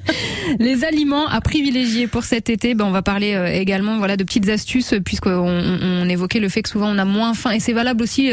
les 0.59 0.85
aliments 0.85 1.27
à 1.27 1.43
privilégier 1.43 2.07
pour 2.07 2.25
cet 2.25 2.49
été, 2.49 2.75
ben 2.75 2.87
on 2.87 2.93
va 2.93 3.03
parler 3.03 3.39
également 3.53 3.99
voilà 3.99 4.17
de 4.17 4.25
petites 4.25 4.49
astuces 4.49 4.95
puisqu'on 5.05 5.31
on, 5.83 6.09
évoquait 6.09 6.41
le 6.41 6.49
fait 6.49 6.63
que 6.63 6.71
souvent 6.71 6.89
on 6.91 6.97
a 6.97 7.05
moins 7.05 7.35
faim 7.35 7.51
et 7.51 7.61
c'est 7.61 7.75
valable 7.75 8.03
aussi 8.03 8.31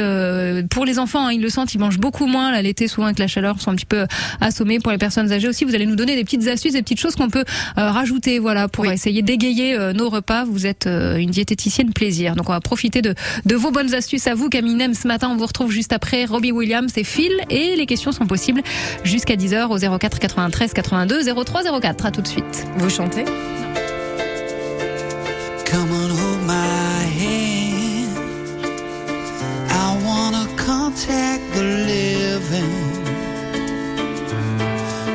pour 0.70 0.86
les 0.86 1.00
enfants. 1.00 1.28
hein, 1.28 1.32
ils 1.34 1.42
le 1.42 1.50
sentent, 1.50 1.74
ils 1.74 1.80
mangent 1.80 2.00
beaucoup 2.00 2.28
moins 2.28 2.52
là 2.52 2.62
l'été 2.62 2.88
souvent 2.88 3.08
avec 3.08 3.20
la 3.20 3.28
chaleur, 3.28 3.56
ils 3.58 3.62
sont 3.62 3.72
un 3.72 3.76
petit 3.76 3.86
peu 3.86 4.06
assommés. 4.40 4.80
Pour 4.80 4.92
les 4.94 4.98
personnes 4.98 5.32
âgées 5.34 5.50
aussi, 5.50 5.66
vous 5.66 5.76
allez 5.76 5.86
nous 5.86 5.96
donner 5.98 6.16
des 6.16 6.24
petites 6.24 6.48
astuces, 6.48 6.74
des 6.74 6.82
petites 6.82 7.00
choses 7.00 7.16
qu'on 7.16 7.30
peut 7.30 7.44
rajouter 7.76 8.40
voilà 8.40 8.68
pour 8.70 8.86
Oui. 8.86 8.94
essayer 8.94 9.22
d'égayer 9.22 9.78
nos 9.94 10.10
repas. 10.10 10.46
Vous 10.46 10.66
êtes 10.66 10.88
euh, 10.88 11.18
une 11.18 11.32
diététicienne 11.32 11.94
plaisir, 11.94 12.36
donc 12.36 12.50
on 12.50 12.54
va 12.54 12.60
profiter 12.60 13.02
de 13.02 13.16
de 13.46 13.56
vos 13.56 13.72
bonnes 13.72 13.94
astuces 13.94 14.28
à 14.28 14.36
vous. 14.36 14.50
Camille 14.50 14.76
Nem, 14.76 14.94
ce 14.94 15.08
matin, 15.08 15.30
on 15.32 15.38
vous 15.38 15.46
retrouve 15.46 15.72
juste 15.72 15.94
après 15.94 16.26
Robbie 16.26 16.52
Williams 16.52 16.92
et 16.96 17.04
Phil 17.04 17.32
et 17.50 17.76
les 17.76 17.86
questions 17.86 18.12
sont 18.12 18.28
possibles 18.28 18.62
jusqu'à 19.04 19.36
10h 19.36 19.68
au 19.68 19.98
04 19.98 20.20
93 20.20 20.74
82 20.74 21.34
03 21.34 21.80
04. 21.80 22.06
À 22.06 22.12
tout 22.12 22.22
de 22.22 22.28
suite. 22.28 22.66
Vous 22.78 22.90
chantez? 22.90 23.26
Come 25.66 25.92
on, 25.92 26.10
hold 26.10 26.42
my 26.46 27.06
hand. 27.20 28.12
I 29.70 29.98
wanna 30.06 30.46
contact 30.58 31.44
the 31.54 31.64
living. 31.64 32.92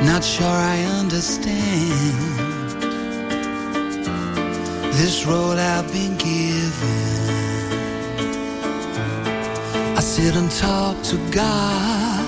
Not 0.03 0.23
sure 0.23 0.47
I 0.47 0.77
understand 0.99 2.26
this 4.97 5.25
role 5.27 5.51
I've 5.51 5.91
been 5.93 6.17
given. 6.17 7.17
I 9.95 9.99
sit 9.99 10.35
and 10.35 10.49
talk 10.49 10.95
to 11.11 11.17
God, 11.31 12.25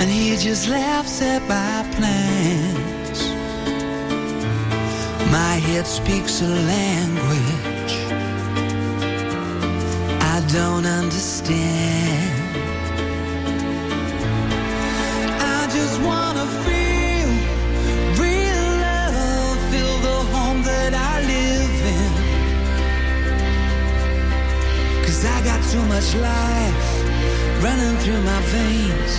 and 0.00 0.10
He 0.10 0.36
just 0.36 0.68
laughs 0.68 1.20
at 1.20 1.42
my 1.42 1.84
plans. 1.96 3.20
My 5.30 5.54
head 5.66 5.86
speaks 5.86 6.40
a 6.40 6.48
language 6.48 7.94
I 10.34 10.40
don't 10.52 10.86
understand. 10.86 12.33
Too 25.74 25.86
much 25.86 26.14
life 26.14 27.04
running 27.60 27.96
through 27.98 28.22
my 28.22 28.40
veins, 28.42 29.12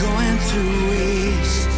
going 0.00 0.38
to 0.52 0.90
waste. 0.90 1.75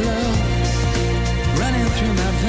Love 0.00 1.58
running 1.58 1.86
through 1.96 2.14
my 2.14 2.30
veins 2.40 2.45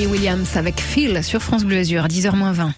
Robbie 0.00 0.12
Williams 0.12 0.56
avec 0.56 0.80
Phil 0.80 1.22
sur 1.22 1.42
France 1.42 1.64
Bleu 1.64 1.78
Azur, 1.78 2.06
10h20. 2.06 2.72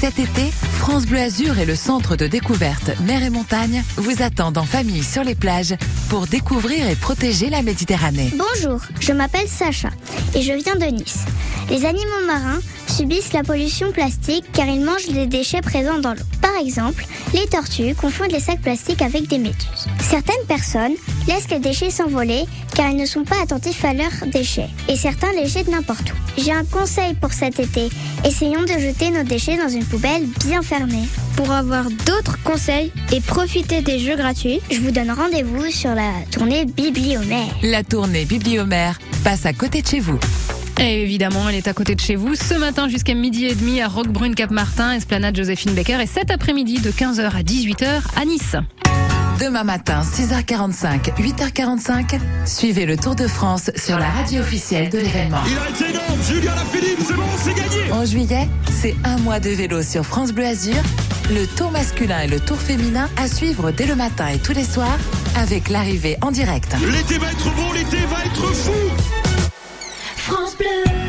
Cet 0.00 0.18
été, 0.18 0.50
France 0.78 1.04
Bleu 1.04 1.18
Azur 1.18 1.58
et 1.58 1.66
le 1.66 1.74
centre 1.74 2.16
de 2.16 2.26
découverte 2.26 2.92
Mer 3.00 3.22
et 3.22 3.28
Montagne 3.28 3.82
vous 3.96 4.22
attendent 4.22 4.56
en 4.56 4.64
famille 4.64 5.02
sur 5.02 5.22
les 5.22 5.34
plages 5.34 5.74
pour 6.08 6.26
découvrir 6.26 6.88
et 6.88 6.94
protéger 6.94 7.50
la 7.50 7.62
Méditerranée. 7.62 8.32
Bonjour, 8.36 8.80
je 9.00 9.12
m'appelle 9.12 9.48
Sacha 9.48 9.90
et 10.34 10.40
je 10.40 10.52
viens 10.54 10.76
de 10.76 10.86
Nice. 10.86 11.26
Les 11.68 11.84
animaux 11.84 12.26
marins 12.26 12.60
subissent 12.92 13.32
la 13.32 13.42
pollution 13.42 13.90
plastique 13.90 14.44
car 14.52 14.66
ils 14.66 14.84
mangent 14.84 15.06
les 15.08 15.26
déchets 15.26 15.62
présents 15.62 15.98
dans 15.98 16.12
l'eau. 16.12 16.24
Par 16.42 16.54
exemple, 16.60 17.06
les 17.32 17.46
tortues 17.46 17.94
confondent 17.94 18.32
les 18.32 18.40
sacs 18.40 18.60
plastiques 18.60 19.00
avec 19.00 19.28
des 19.28 19.38
méduses. 19.38 19.88
Certaines 20.00 20.46
personnes 20.46 20.92
laissent 21.26 21.48
les 21.50 21.58
déchets 21.58 21.88
s'envoler 21.88 22.44
car 22.74 22.90
ils 22.90 22.98
ne 22.98 23.06
sont 23.06 23.24
pas 23.24 23.40
attentifs 23.42 23.82
à 23.84 23.94
leurs 23.94 24.26
déchets 24.26 24.68
et 24.88 24.96
certains 24.96 25.32
les 25.32 25.48
jettent 25.48 25.68
n'importe 25.68 26.10
où. 26.10 26.40
J'ai 26.40 26.52
un 26.52 26.64
conseil 26.64 27.14
pour 27.14 27.32
cet 27.32 27.60
été. 27.60 27.88
Essayons 28.26 28.62
de 28.62 28.78
jeter 28.78 29.10
nos 29.10 29.22
déchets 29.24 29.56
dans 29.56 29.70
une 29.70 29.84
poubelle 29.84 30.26
bien 30.44 30.60
fermée. 30.60 31.08
Pour 31.36 31.50
avoir 31.50 31.84
d'autres 32.04 32.38
conseils 32.44 32.92
et 33.10 33.20
profiter 33.20 33.80
des 33.80 33.98
jeux 33.98 34.16
gratuits, 34.16 34.60
je 34.70 34.80
vous 34.80 34.90
donne 34.90 35.10
rendez-vous 35.10 35.70
sur 35.70 35.94
la 35.94 36.10
tournée 36.30 36.66
Bibliomère. 36.66 37.54
La 37.62 37.82
tournée 37.82 38.26
Bibliomère 38.26 38.98
passe 39.24 39.46
à 39.46 39.54
côté 39.54 39.80
de 39.80 39.86
chez 39.86 40.00
vous. 40.00 40.18
Et 40.80 41.02
évidemment, 41.02 41.48
elle 41.48 41.56
est 41.56 41.68
à 41.68 41.72
côté 41.72 41.94
de 41.94 42.00
chez 42.00 42.16
vous 42.16 42.34
ce 42.34 42.54
matin 42.54 42.88
jusqu'à 42.88 43.14
midi 43.14 43.46
et 43.46 43.54
demi 43.54 43.80
à 43.80 43.88
Roquebrune 43.88 44.34
Cap-Martin, 44.34 44.92
Esplanade 44.92 45.36
Joséphine 45.36 45.72
Becker 45.74 46.00
et 46.00 46.06
cet 46.06 46.30
après-midi 46.30 46.80
de 46.80 46.90
15h 46.90 47.30
à 47.36 47.42
18h 47.42 48.00
à 48.16 48.24
Nice. 48.24 48.56
Demain 49.40 49.64
matin, 49.64 50.02
6h45, 50.02 51.14
8h45, 51.18 52.18
suivez 52.46 52.86
le 52.86 52.96
Tour 52.96 53.16
de 53.16 53.26
France 53.26 53.70
sur 53.76 53.98
la 53.98 54.08
radio 54.08 54.40
officielle 54.40 54.88
de 54.88 54.98
l'événement. 54.98 55.40
Il 55.46 55.58
a 55.58 55.68
été 55.68 55.90
énorme, 55.90 56.22
Julien 56.22 56.54
Lafilippe, 56.54 56.98
c'est 57.04 57.14
bon, 57.14 57.22
c'est 57.38 57.54
gagné 57.54 57.92
En 57.92 58.04
juillet, 58.04 58.48
c'est 58.70 58.94
un 59.04 59.16
mois 59.18 59.40
de 59.40 59.50
vélo 59.50 59.82
sur 59.82 60.04
France 60.06 60.32
Bleu 60.32 60.46
Azur, 60.46 60.80
le 61.30 61.46
tour 61.46 61.70
masculin 61.72 62.20
et 62.20 62.28
le 62.28 62.38
tour 62.38 62.58
féminin 62.58 63.08
à 63.16 63.26
suivre 63.26 63.72
dès 63.72 63.86
le 63.86 63.96
matin 63.96 64.28
et 64.28 64.38
tous 64.38 64.52
les 64.52 64.64
soirs 64.64 64.98
avec 65.36 65.68
l'arrivée 65.70 66.18
en 66.20 66.30
direct. 66.30 66.76
L'été 66.92 67.18
va 67.18 67.26
être 67.32 67.54
beau, 67.54 67.72
l'été 67.74 67.96
va 68.06 68.24
être 68.24 68.54
fou 68.54 68.72
France 70.24 70.54
Bleu. 70.54 71.01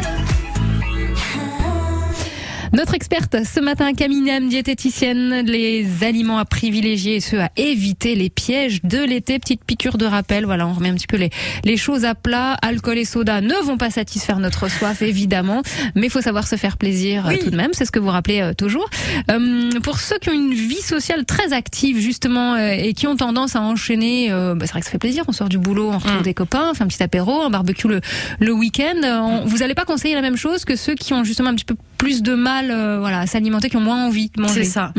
Notre 2.73 2.95
experte 2.95 3.35
ce 3.45 3.59
matin, 3.59 3.93
Camille 3.93 4.21
Nem, 4.21 4.49
diététicienne, 4.49 5.45
les 5.45 5.85
aliments 6.03 6.39
à 6.39 6.45
privilégier 6.45 7.17
et 7.17 7.19
ceux 7.19 7.39
à 7.39 7.49
éviter, 7.55 8.15
les 8.15 8.31
pièges 8.31 8.81
de 8.83 8.97
l'été. 8.97 9.37
Petite 9.37 9.63
piqûre 9.63 9.99
de 9.99 10.07
rappel, 10.07 10.45
voilà, 10.45 10.65
on 10.67 10.73
remet 10.73 10.89
un 10.89 10.95
petit 10.95 11.05
peu 11.05 11.17
les, 11.17 11.29
les 11.65 11.77
choses 11.77 12.03
à 12.03 12.15
plat. 12.15 12.57
Alcool 12.63 12.97
et 12.97 13.05
soda 13.05 13.41
ne 13.41 13.53
vont 13.63 13.77
pas 13.77 13.91
satisfaire 13.91 14.39
notre 14.39 14.69
soif, 14.71 15.03
évidemment, 15.03 15.61
mais 15.93 16.07
il 16.07 16.09
faut 16.09 16.21
savoir 16.21 16.47
se 16.47 16.55
faire 16.55 16.77
plaisir 16.77 17.27
euh, 17.27 17.35
tout 17.43 17.51
de 17.51 17.55
même, 17.55 17.69
c'est 17.73 17.85
ce 17.85 17.91
que 17.91 17.99
vous 17.99 18.09
rappelez 18.09 18.41
euh, 18.41 18.53
toujours. 18.55 18.89
Euh, 19.29 19.69
pour 19.83 19.99
ceux 19.99 20.17
qui 20.17 20.29
ont 20.29 20.33
une 20.33 20.53
vie 20.55 20.81
sociale 20.81 21.25
très 21.25 21.53
active, 21.53 21.99
justement, 21.99 22.55
euh, 22.55 22.71
et 22.71 22.93
qui 22.95 23.05
ont 23.05 23.15
tendance 23.15 23.55
à 23.55 23.61
enchaîner, 23.61 24.29
bah, 24.31 24.55
c'est 24.61 24.71
vrai 24.71 24.79
que 24.79 24.85
ça 24.87 24.91
fait 24.91 24.97
plaisir, 24.97 25.23
on 25.27 25.31
sort 25.31 25.49
du 25.49 25.59
boulot, 25.59 25.91
on 25.91 25.97
retrouve 25.99 26.21
Mm. 26.21 26.23
des 26.23 26.33
copains, 26.33 26.69
on 26.71 26.73
fait 26.73 26.83
un 26.83 26.87
petit 26.87 27.03
apéro, 27.03 27.43
un 27.43 27.49
barbecue 27.51 27.87
le, 27.87 28.01
le 28.39 28.51
week-end. 28.51 28.95
On- 29.03 29.45
vous 29.45 29.57
n'allez 29.59 29.75
pas 29.75 29.85
conseiller 29.85 30.15
la 30.15 30.21
même 30.21 30.37
chose 30.37 30.65
que 30.65 30.75
ceux 30.75 30.95
qui 30.95 31.13
ont 31.13 31.23
justement 31.23 31.49
un 31.49 31.55
petit 31.55 31.65
peu 31.65 31.75
plus 32.03 32.21
de 32.21 32.35
mal 32.35 32.69
euh, 32.69 32.99
voilà, 32.99 33.19
à 33.19 33.27
s'alimenter, 33.27 33.69
qui 33.69 33.77
ont 33.77 33.81
moins 33.81 34.05
envie 34.05 34.29
de 34.35 34.41
manger. 34.41 34.65
C'est 34.65 34.71
ça. 34.71 34.91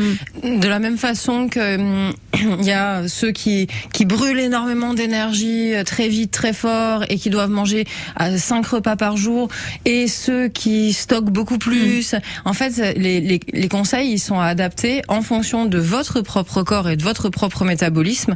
Mm. 0.43 0.59
De 0.59 0.69
la 0.69 0.79
même 0.79 0.97
façon 0.97 1.49
que 1.49 1.77
il 2.35 2.65
y 2.65 2.73
a 2.73 3.07
ceux 3.09 3.31
qui 3.31 3.67
qui 3.93 4.07
brûlent 4.07 4.41
énormément 4.41 4.95
d'énergie 4.95 5.75
euh, 5.75 5.85
très 5.85 6.09
vite, 6.09 6.31
très 6.31 6.55
fort 6.55 7.05
et 7.11 7.17
qui 7.17 7.29
doivent 7.29 7.51
manger 7.51 7.85
à 8.17 8.39
cinq 8.39 8.67
repas 8.67 8.97
par 8.97 9.19
jour, 9.19 9.49
et 9.85 10.09
ceux 10.09 10.49
qui 10.49 10.95
stockent 10.95 11.31
beaucoup 11.31 11.59
plus. 11.59 12.15
En 12.47 12.55
fait, 12.55 12.95
les, 12.97 13.21
les, 13.21 13.41
les 13.53 13.69
conseils 13.69 14.13
ils 14.13 14.19
sont 14.19 14.41
adaptés 14.41 15.03
en 15.09 15.21
fonction 15.21 15.67
de 15.67 15.79
votre 15.79 16.23
propre 16.23 16.63
corps 16.63 16.89
et 16.89 16.97
de 16.97 17.03
votre 17.03 17.29
propre 17.29 17.67
métabolisme, 17.67 18.35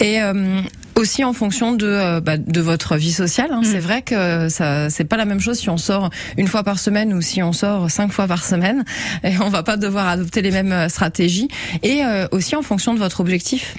et 0.00 0.20
euh, 0.20 0.62
aussi 1.00 1.24
en 1.24 1.32
fonction 1.32 1.72
de 1.72 1.86
euh, 1.86 2.20
bah, 2.20 2.36
de 2.36 2.60
votre 2.60 2.96
vie 2.96 3.12
sociale. 3.12 3.50
hein. 3.52 3.62
Mm. 3.62 3.64
C'est 3.64 3.78
vrai 3.78 4.02
que 4.02 4.48
ça 4.48 4.90
c'est 4.90 5.04
pas 5.04 5.16
la 5.16 5.24
même 5.24 5.40
chose 5.40 5.58
si 5.58 5.70
on 5.70 5.78
sort 5.78 6.10
une 6.36 6.46
fois 6.46 6.62
par 6.62 6.78
semaine 6.78 7.12
ou 7.14 7.22
si 7.22 7.42
on 7.42 7.52
sort 7.52 7.90
cinq 7.90 8.12
fois 8.12 8.26
par 8.26 8.44
semaine. 8.44 8.84
Et 9.24 9.38
on 9.40 9.48
va 9.48 9.62
pas 9.62 9.76
devoir 9.76 10.08
adopter 10.08 10.42
les 10.42 10.50
mêmes 10.50 10.72
euh, 10.72 10.88
stratégies. 10.88 11.48
Et 11.82 12.04
euh, 12.04 12.26
aussi 12.30 12.54
en 12.54 12.62
fonction 12.62 12.94
de 12.94 12.98
votre 12.98 13.20
objectif. 13.20 13.76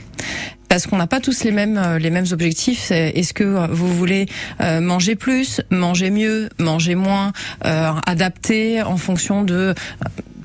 Parce 0.67 0.87
qu'on 0.87 0.97
n'a 0.97 1.07
pas 1.07 1.19
tous 1.19 1.43
les 1.43 1.51
mêmes 1.51 1.77
euh, 1.77 1.99
les 1.99 2.09
mêmes 2.09 2.27
objectifs. 2.31 2.91
Est-ce 2.91 3.33
que 3.33 3.67
vous 3.71 3.93
voulez 3.93 4.25
manger 4.59 5.15
plus, 5.15 5.61
manger 5.69 6.09
mieux, 6.09 6.49
manger 6.59 6.95
moins, 6.95 7.33
euh, 7.65 7.91
adapter 8.05 8.81
en 8.81 8.97
fonction 8.97 9.43
de 9.43 9.75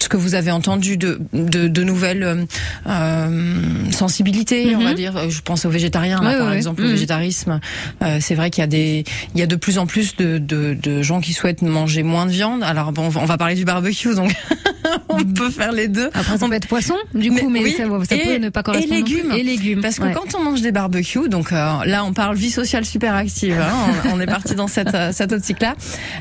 ce 0.06 0.08
que 0.08 0.16
vous 0.16 0.36
avez 0.36 0.52
entendu 0.52 0.96
de 0.96 1.18
de, 1.32 1.66
de 1.66 1.82
nouvelles 1.82 2.22
euh, 2.22 2.44
euh, 2.88 3.90
sensibilités, 3.90 4.74
on 4.76 4.78
Mhm. 4.78 4.84
va 4.84 4.94
dire. 4.94 5.30
Je 5.30 5.40
pense 5.42 5.64
aux 5.64 5.68
végétariens, 5.70 6.22
là, 6.22 6.38
par 6.38 6.52
exemple, 6.52 6.82
le 6.82 6.86
Mhm. 6.88 6.94
végétarisme. 6.94 7.60
Euh, 8.02 8.18
c'est 8.20 8.36
vrai 8.36 8.50
qu'il 8.50 8.62
y 8.62 8.64
a 8.64 8.68
des 8.68 9.04
il 9.34 9.40
y 9.40 9.42
a 9.42 9.46
de 9.46 9.56
plus 9.56 9.78
en 9.78 9.86
plus 9.86 10.14
de, 10.16 10.38
de, 10.38 10.76
de 10.80 11.02
gens 11.02 11.20
qui 11.20 11.32
souhaitent 11.32 11.62
manger 11.62 12.04
moins 12.04 12.26
de 12.26 12.30
viande. 12.30 12.62
Alors 12.62 12.92
bon, 12.92 13.06
on 13.16 13.24
va- 13.24 13.36
parler 13.36 13.56
du 13.56 13.64
barbecue, 13.64 14.14
donc 14.14 14.32
on 15.08 15.22
peut 15.24 15.50
faire 15.50 15.72
les 15.72 15.88
deux. 15.88 16.08
Après, 16.14 16.38
ça 16.38 16.46
peut 16.48 16.54
être 16.54 16.68
poisson, 16.68 16.94
du 17.14 17.30
coup, 17.30 17.50
mais, 17.50 17.62
oui, 17.62 17.74
ça, 17.76 17.84
ça 18.08 18.14
et- 18.16 18.20
peut 18.24 18.36
ne 18.38 18.48
pas 18.48 18.62
correspondre. 18.62 18.94
et 18.94 18.96
légumes. 18.96 19.32
Et 19.32 19.42
légumes. 19.42 19.80
Parce 19.82 19.98
que 19.98 20.04
ouais. 20.04 20.12
quand 20.14 20.38
on 20.38 20.42
mange 20.44 20.62
des 20.62 20.72
barbecues, 20.72 21.28
donc 21.28 21.52
euh, 21.52 21.84
là 21.84 22.04
on 22.04 22.12
parle 22.12 22.36
vie 22.36 22.50
sociale 22.50 22.84
super 22.84 23.14
active, 23.14 23.58
hein, 23.60 23.72
on, 24.06 24.16
on 24.16 24.20
est 24.20 24.26
parti 24.26 24.54
dans 24.54 24.68
cette, 24.68 24.96
cette 25.12 25.32
optique-là. 25.32 25.74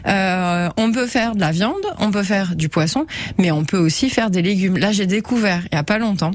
Euh, 0.07 0.69
on 0.77 0.91
peut 0.91 1.05
faire 1.07 1.35
de 1.35 1.39
la 1.41 1.51
viande, 1.51 1.75
on 1.99 2.11
peut 2.11 2.23
faire 2.23 2.55
du 2.55 2.67
poisson, 2.69 3.05
mais 3.37 3.51
on 3.51 3.63
peut 3.63 3.74
aussi 3.77 4.09
faire 4.09 4.29
des 4.29 4.41
légumes. 4.41 4.77
Là 4.77 4.91
j'ai 4.91 5.05
découvert 5.05 5.61
il 5.71 5.75
y 5.75 5.77
a 5.77 5.83
pas 5.83 5.97
longtemps 5.97 6.31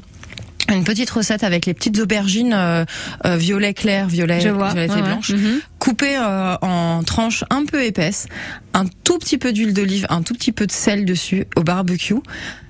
une 0.73 0.85
petite 0.85 1.11
recette 1.11 1.43
avec 1.43 1.67
les 1.67 1.75
petites 1.75 1.99
aubergines 1.99 2.53
euh, 2.55 2.85
euh, 3.27 3.37
violet 3.37 3.75
clair, 3.75 4.07
violet, 4.07 4.39
vois. 4.51 4.69
violet 4.73 4.89
ouais, 4.89 4.99
et 4.99 5.03
ouais. 5.03 5.09
blanche, 5.09 5.31
Mhm. 5.31 5.61
coupées 5.81 6.17
euh, 6.17 6.55
en 6.63 7.03
tranches 7.03 7.43
un 7.51 7.65
peu 7.65 7.83
épaisses, 7.85 8.29
un 8.73 8.85
tout 9.05 9.19
petit 9.19 9.37
peu 9.37 9.53
d'huile 9.53 9.75
d'olive, 9.75 10.07
un 10.11 10.23
tout 10.23 10.35
petit 10.35 10.53
peu 10.53 10.67
de 10.67 10.73
sel 10.73 11.05
dessus 11.05 11.47
au 11.57 11.63
barbecue. 11.63 12.15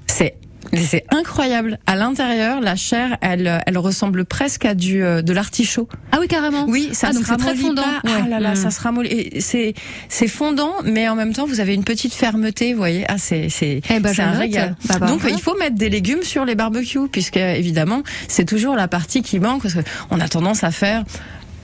C'est 0.06 0.34
c'est 0.74 1.04
incroyable. 1.10 1.78
À 1.86 1.96
l'intérieur, 1.96 2.60
la 2.60 2.76
chair, 2.76 3.16
elle, 3.20 3.62
elle 3.66 3.78
ressemble 3.78 4.24
presque 4.24 4.64
à 4.64 4.74
du 4.74 5.02
euh, 5.02 5.22
de 5.22 5.32
l'artichaut. 5.32 5.88
Ah 6.12 6.18
oui, 6.20 6.28
carrément. 6.28 6.66
Oui, 6.68 6.90
ça 6.92 7.08
Ah, 7.08 7.12
se 7.12 7.16
donc 7.18 7.26
c'est 7.26 7.36
très 7.36 7.54
fondant. 7.56 7.82
pas. 7.82 8.00
Ouais. 8.08 8.20
Ah 8.24 8.28
là 8.28 8.40
là, 8.40 8.54
ça 8.54 8.70
se 8.70 8.80
ramollit. 8.80 9.40
C'est 9.40 9.74
c'est 10.08 10.28
fondant, 10.28 10.72
mais 10.84 11.08
en 11.08 11.14
même 11.16 11.32
temps, 11.32 11.46
vous 11.46 11.60
avez 11.60 11.74
une 11.74 11.84
petite 11.84 12.14
fermeté. 12.14 12.72
Vous 12.72 12.78
voyez, 12.78 13.04
ah 13.08 13.18
c'est 13.18 13.48
c'est 13.48 13.80
Eh 13.90 14.00
ben, 14.00 14.12
un 14.18 14.30
régal. 14.32 14.76
Bah, 14.86 14.98
bah, 15.00 15.06
Donc 15.06 15.22
il 15.28 15.40
faut 15.40 15.56
mettre 15.58 15.76
des 15.76 15.88
légumes 15.88 16.22
sur 16.22 16.44
les 16.44 16.54
barbecues, 16.54 17.08
puisque 17.10 17.36
évidemment, 17.38 18.02
c'est 18.28 18.44
toujours 18.44 18.76
la 18.76 18.88
partie 18.88 19.22
qui 19.22 19.40
manque 19.40 19.62
parce 19.62 19.74
que 19.74 19.80
on 20.10 20.20
a 20.20 20.28
tendance 20.28 20.62
à 20.64 20.70
faire 20.70 21.04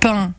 pain. 0.01 0.33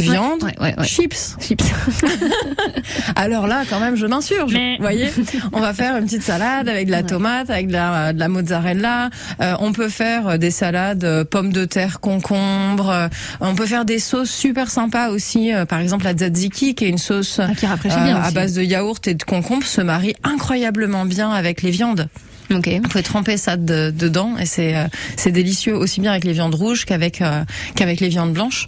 Viande, 0.00 0.42
ouais, 0.44 0.54
ouais, 0.60 0.74
ouais. 0.78 0.86
chips. 0.86 1.36
Chips. 1.40 1.64
Alors 3.16 3.46
là, 3.46 3.62
quand 3.68 3.80
même, 3.80 3.96
je 3.96 4.06
m'insurge. 4.06 4.52
Mais- 4.52 4.76
Vous 4.76 4.82
voyez, 4.82 5.08
on 5.52 5.60
va 5.60 5.74
faire 5.74 5.96
une 5.96 6.04
petite 6.04 6.22
salade 6.22 6.68
avec 6.68 6.86
de 6.86 6.92
la 6.92 7.02
tomate, 7.02 7.50
avec 7.50 7.66
de 7.68 7.72
la, 7.72 8.12
de 8.12 8.18
la 8.18 8.28
mozzarella. 8.28 9.10
Euh, 9.40 9.54
on 9.60 9.72
peut 9.72 9.88
faire 9.88 10.28
euh, 10.28 10.36
des 10.38 10.50
salades 10.50 11.04
euh, 11.04 11.24
pommes 11.24 11.52
de 11.52 11.64
terre, 11.64 12.00
concombre. 12.00 12.90
Euh, 12.90 13.08
on 13.40 13.54
peut 13.54 13.66
faire 13.66 13.84
des 13.84 13.98
sauces 13.98 14.30
super 14.30 14.70
sympas 14.70 15.08
aussi. 15.10 15.52
euh, 15.52 15.64
par 15.64 15.80
exemple, 15.80 16.04
la 16.04 16.12
tzatziki, 16.12 16.74
qui 16.74 16.84
est 16.84 16.88
une 16.88 16.98
sauce 16.98 17.40
Ah, 17.42 17.54
qui 17.56 17.66
rafraîchit 17.66 17.96
euh, 17.98 18.04
bien 18.04 18.16
à 18.16 18.30
base 18.30 18.54
de 18.54 18.62
yaourt 18.62 19.06
et 19.08 19.14
de 19.14 19.22
concombre, 19.22 19.64
se 19.66 19.80
marie 19.80 20.14
incroyablement 20.22 21.04
bien 21.04 21.30
avec 21.30 21.62
les 21.62 21.70
viandes. 21.70 22.08
Ok. 22.54 22.66
Vous 22.68 22.88
pouvez 22.88 23.02
tremper 23.02 23.36
ça 23.36 23.56
de- 23.58 23.90
dedans 23.90 24.36
et 24.40 24.46
c'est 24.46 24.74
euh, 24.74 24.84
c'est 25.16 25.32
délicieux 25.32 25.74
aussi 25.76 26.00
bien 26.00 26.12
avec 26.12 26.24
les 26.24 26.32
viandes 26.32 26.54
rouges 26.54 26.86
qu'avec 26.86 27.20
euh, 27.20 27.42
qu'avec 27.74 28.00
les 28.00 28.08
viandes 28.08 28.32
blanches. 28.32 28.66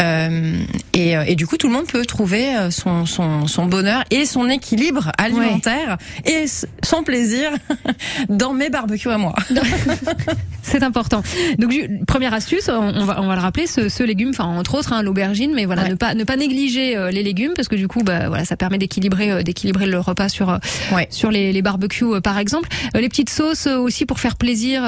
Euh, 0.00 0.58
et, 0.92 1.16
euh, 1.16 1.24
et 1.26 1.36
du 1.36 1.46
coup, 1.46 1.56
tout 1.56 1.68
le 1.68 1.72
monde 1.72 1.86
peut 1.86 2.04
trouver 2.04 2.54
euh, 2.56 2.70
son, 2.70 3.06
son, 3.06 3.46
son 3.46 3.66
bonheur 3.66 4.04
et 4.10 4.26
son 4.26 4.48
équilibre 4.48 5.10
alimentaire 5.18 5.96
et 6.24 6.44
son 6.84 7.02
plaisir 7.02 7.50
dans 8.28 8.52
mes 8.52 8.68
barbecues 8.70 9.10
à 9.10 9.18
moi. 9.18 9.34
C'est 10.62 10.82
important. 10.82 11.22
Donc, 11.58 11.72
première 12.06 12.34
astuce, 12.34 12.68
on 12.68 13.04
va, 13.04 13.22
on 13.22 13.26
va 13.28 13.34
le 13.36 13.40
rappeler, 13.40 13.66
ce, 13.66 13.88
ce 13.88 14.02
légume, 14.02 14.30
enfin, 14.30 14.44
entre 14.44 14.74
autres, 14.74 14.92
hein, 14.92 15.02
l'aubergine, 15.02 15.52
mais 15.54 15.64
voilà, 15.64 15.84
Ouais. 15.84 15.90
ne 15.90 15.94
pas, 15.94 16.14
ne 16.14 16.24
pas 16.24 16.36
négliger 16.36 16.96
euh, 16.96 17.10
les 17.12 17.22
légumes, 17.22 17.52
parce 17.54 17.68
que 17.68 17.76
du 17.76 17.86
coup, 17.86 18.02
bah, 18.02 18.26
voilà, 18.28 18.44
ça 18.44 18.56
permet 18.56 18.76
d'équilibrer, 18.78 19.30
euh, 19.30 19.42
d'équilibrer 19.42 19.86
le 19.86 20.00
repas 20.00 20.28
sur, 20.28 20.58
Ouais. 20.92 21.06
sur 21.10 21.30
les, 21.30 21.52
les 21.52 21.62
barbecues, 21.62 22.20
par 22.22 22.38
exemple. 22.38 22.68
Les 22.94 23.08
petites 23.08 23.30
sauces 23.30 23.66
aussi 23.68 24.06
pour 24.06 24.18
faire 24.18 24.36
plaisir, 24.36 24.82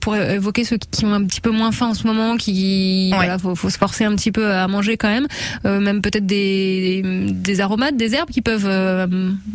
pourrait 0.00 0.34
évoquer 0.34 0.64
ceux 0.64 0.78
qui 0.78 1.04
ont 1.04 1.12
un 1.14 1.24
petit 1.24 1.40
peu 1.40 1.50
moins 1.50 1.70
faim 1.72 1.88
en 1.88 1.94
ce 1.94 2.06
moment, 2.06 2.36
qui, 2.36 3.10
voilà, 3.14 3.38
faut, 3.38 3.54
faut 3.54 3.70
se 3.70 3.78
forcer 3.78 4.04
un 4.04 4.16
petit 4.16 4.32
peu 4.32 4.49
à 4.50 4.68
manger 4.68 4.96
quand 4.96 5.08
même, 5.08 5.26
euh, 5.66 5.80
même 5.80 6.00
peut-être 6.00 6.26
des, 6.26 7.02
des 7.04 7.60
aromates, 7.60 7.96
des 7.96 8.14
herbes 8.14 8.30
qui 8.30 8.42
peuvent 8.42 8.66
euh, 8.66 9.06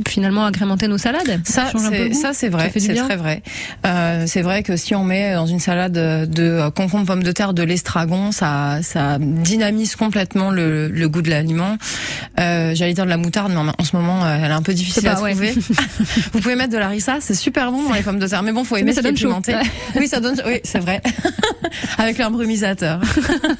finalement 0.07 0.45
agrémenter 0.45 0.87
nos 0.87 0.97
salades. 0.97 1.41
Ça, 1.43 1.71
ça, 2.13 2.33
c'est 2.33 2.49
vrai, 2.49 2.71
c'est 2.75 2.95
très 2.95 3.15
vrai. 3.15 3.41
Euh, 3.85 4.25
c'est 4.27 4.41
vrai 4.41 4.63
que 4.63 4.75
si 4.77 4.95
on 4.95 5.03
met 5.03 5.33
dans 5.33 5.47
une 5.47 5.59
salade 5.59 5.93
de 5.93 6.69
concombre, 6.69 7.05
pommes 7.05 7.23
de 7.23 7.31
terre, 7.31 7.53
de 7.53 7.63
l'estragon, 7.63 8.31
ça, 8.31 8.79
ça 8.81 9.17
dynamise 9.19 9.95
complètement 9.95 10.51
le, 10.51 10.87
le 10.87 11.09
goût 11.09 11.21
de 11.21 11.29
l'aliment. 11.29 11.77
Euh, 12.39 12.73
J'allais 12.73 12.93
dire 12.93 13.05
de 13.05 13.09
la 13.09 13.17
moutarde, 13.17 13.51
mais 13.51 13.71
en, 13.77 13.83
ce 13.83 13.95
moment, 13.95 14.23
euh, 14.25 14.37
elle 14.37 14.51
est 14.51 14.53
un 14.53 14.61
peu 14.61 14.73
difficile 14.73 15.07
à 15.07 15.21
ouais. 15.21 15.31
trouver. 15.31 15.53
Vous 16.33 16.39
pouvez 16.39 16.55
mettre 16.55 16.73
de 16.73 16.77
la 16.77 16.87
harissa, 16.87 17.17
c'est 17.19 17.35
super 17.35 17.71
bon 17.71 17.87
dans 17.87 17.93
les 17.93 18.01
pommes 18.01 18.19
de 18.19 18.27
terre, 18.27 18.43
mais 18.43 18.51
bon, 18.51 18.63
faut 18.63 18.77
aimer 18.77 18.93
ça 18.93 19.01
donne 19.01 19.15
pimenté. 19.15 19.55
Oui, 19.95 20.07
ça 20.07 20.19
donne. 20.19 20.41
Oui, 20.45 20.59
c'est 20.63 20.79
vrai. 20.79 21.01
Avec 21.97 22.17
l'imbrumisateur. 22.17 23.01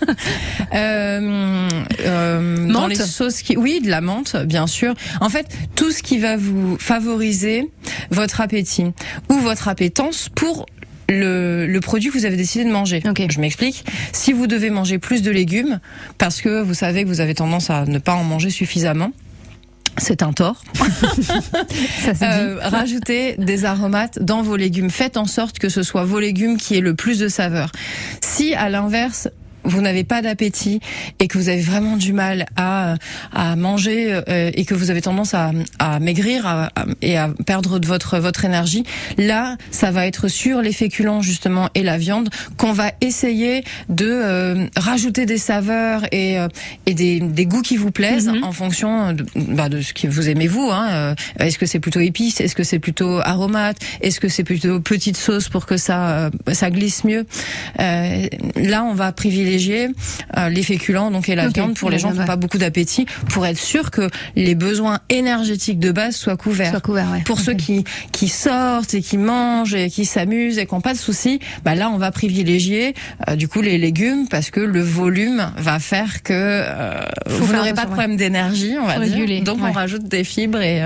euh, 0.76 1.70
euh, 2.02 2.68
dans 2.72 2.88
les 2.88 2.96
sauces 2.96 3.42
qui, 3.42 3.58
oui, 3.58 3.82
de 3.82 3.90
la 3.90 4.02
menthe, 4.02 4.36
bien 4.46 4.68
sûr. 4.68 4.94
En 5.22 5.30
fait, 5.30 5.48
tout 5.76 5.92
ce 5.92 6.04
qui 6.04 6.18
va 6.18 6.38
vous 6.38 6.78
favoriser 6.80 7.70
votre 8.12 8.42
appétit 8.42 8.92
ou 9.30 9.36
votre 9.36 9.68
appétence 9.68 10.30
pour 10.34 10.66
le, 11.10 11.68
le 11.68 11.80
produit 11.82 12.10
que 12.10 12.18
vous 12.18 12.26
avez 12.26 12.38
décidé 12.38 12.66
de 12.66 12.72
manger. 12.72 13.02
Je 13.30 13.40
m'explique. 13.40 13.86
Si 14.12 14.34
vous 14.34 14.48
devez 14.48 14.70
manger 14.70 14.98
plus 14.98 15.22
de 15.22 15.32
légumes 15.32 15.80
parce 16.18 16.42
que 16.42 16.62
vous 16.62 16.74
savez 16.74 17.04
que 17.04 17.08
vous 17.08 17.22
avez 17.22 17.36
tendance 17.36 17.70
à 17.70 17.86
ne 17.86 18.00
pas 18.00 18.14
en 18.14 18.24
manger 18.24 18.50
suffisamment, 18.50 19.12
c'est 19.98 20.24
un 20.24 20.34
tort. 20.34 20.62
Ça, 20.76 22.14
c'est 22.14 22.14
dit. 22.14 22.24
Euh, 22.24 22.60
rajoutez 22.62 23.36
des 23.38 23.66
aromates 23.66 24.20
dans 24.20 24.42
vos 24.42 24.56
légumes. 24.56 24.90
Faites 24.90 25.18
en 25.18 25.26
sorte 25.26 25.60
que 25.60 25.70
ce 25.70 25.84
soit 25.84 26.04
vos 26.04 26.20
légumes 26.20 26.58
qui 26.58 26.76
aient 26.76 26.82
le 26.82 26.96
plus 26.96 27.20
de 27.20 27.28
saveur. 27.28 27.72
Si, 28.22 28.54
à 28.54 28.70
l'inverse, 28.70 29.30
vous 29.66 29.82
n'avez 29.82 30.04
pas 30.04 30.22
d'appétit 30.22 30.80
et 31.20 31.28
que 31.28 31.38
vous 31.38 31.50
avez 31.50 31.62
vraiment 31.62 31.98
du 31.98 32.14
mal 32.14 32.46
à, 32.56 32.96
à 33.34 33.56
manger 33.56 34.14
euh, 34.30 34.52
et 34.54 34.64
que 34.66 34.74
vous 34.74 34.92
avez 34.92 35.02
tendance 35.02 35.34
à, 35.34 35.52
à 35.80 36.00
maigrir 36.00 36.46
à- 36.48 36.68
à- 36.76 36.86
et 37.02 37.18
à 37.18 37.30
perdre 37.46 37.80
de 37.80 37.88
votre 37.88 38.20
votre 38.20 38.46
énergie, 38.46 38.84
là, 39.18 39.58
ça 39.72 39.92
va 39.92 40.06
être 40.08 40.28
sur 40.28 40.62
les 40.62 40.72
féculents 40.72 41.22
justement 41.22 41.70
et 41.76 41.84
la 41.84 41.98
viande 41.98 42.30
qu'on 42.58 42.72
va 42.74 42.92
essayer 43.02 43.64
de 43.90 44.06
euh, 44.10 44.68
rajouter 44.78 45.26
des 45.26 45.38
saveurs 45.38 46.04
et, 46.12 46.40
euh, 46.40 46.48
et 46.86 46.94
des, 46.94 47.20
des 47.20 47.46
goûts 47.46 47.62
qui 47.62 47.78
vous 47.78 47.92
plaisent 47.92 48.28
Mhm. 48.30 48.44
en 48.44 48.52
fonction 48.52 49.14
de, 49.14 49.26
bah, 49.36 49.68
de 49.70 49.82
ce 49.82 49.94
que 49.94 50.08
vous 50.08 50.30
aimez 50.30 50.48
vous. 50.48 50.70
Hein. 50.72 50.88
Euh, 50.92 51.16
Est-ce 51.40 51.58
que 51.58 51.66
c'est 51.66 51.80
plutôt 51.80 52.00
épice 52.00 52.40
Est-ce 52.40 52.56
que 52.56 52.64
c'est 52.64 52.80
plutôt 52.80 53.20
aromate 53.24 53.78
Est-ce 54.02 54.20
que 54.20 54.28
c'est 54.30 54.44
plutôt 54.44 54.80
petite 54.80 55.18
sauce 55.18 55.50
pour 55.50 55.66
que 55.66 55.78
ça 55.78 56.10
euh, 56.10 56.30
ça 56.54 56.70
glisse 56.70 57.04
mieux? 57.04 57.26
Euh, 57.80 58.28
Là, 58.56 58.84
on 58.84 58.94
va 58.94 59.12
privilégier 59.12 59.55
euh, 60.38 60.50
les 60.50 60.64
féculents 60.64 61.12
donc 61.12 61.30
et 61.30 61.36
la 61.36 61.48
viande 61.48 61.76
pour 61.76 61.90
les 61.90 62.00
gens 62.00 62.12
qui 62.12 62.20
n'ont 62.20 62.26
pas 62.26 62.36
beaucoup 62.36 62.58
d'appétit 62.58 63.06
pour 63.30 63.46
être 63.46 63.58
sûr 63.58 63.92
que 63.92 64.10
les 64.36 64.56
besoins 64.56 65.00
énergétiques 65.10 65.80
de 65.80 65.92
base 65.92 66.16
soient 66.16 66.38
couverts. 66.38 66.72
Soit 66.72 66.82
couvert, 66.82 67.12
ouais. 67.12 67.22
Pour 67.26 67.40
ceux 67.40 67.54
qui, 67.54 67.84
qui 68.12 68.28
sortent 68.28 68.94
et 68.94 69.02
qui 69.02 69.18
mangent 69.18 69.76
et 69.76 69.90
qui 69.90 70.06
s'amusent 70.06 70.58
et 70.58 70.66
qui 70.66 70.74
n'ont 70.74 70.82
pas 70.82 70.94
de 70.94 71.00
soucis, 71.00 71.40
bah 71.64 71.76
là 71.76 71.90
on 71.90 71.98
va 71.98 72.12
privilégier 72.12 72.94
euh, 73.30 73.36
du 73.36 73.48
coup 73.48 73.62
les 73.62 73.78
légumes 73.78 74.28
parce 74.30 74.52
que 74.52 74.60
le 74.60 74.82
volume 74.82 75.52
va 75.58 75.80
faire 75.80 76.24
que 76.24 76.34
euh, 76.34 77.02
vous 77.28 77.54
n'aurez 77.54 77.74
pas 77.74 77.86
de 77.86 77.92
problème 77.92 78.16
d'énergie, 78.16 78.76
on 78.82 78.86
va 78.86 78.96
Faut 78.96 79.00
réguler, 79.02 79.42
dire. 79.42 79.44
Donc 79.44 79.60
on 79.62 79.72
rajoute 79.72 80.04
des 80.04 80.24
fibres 80.24 80.62
et 80.62 80.82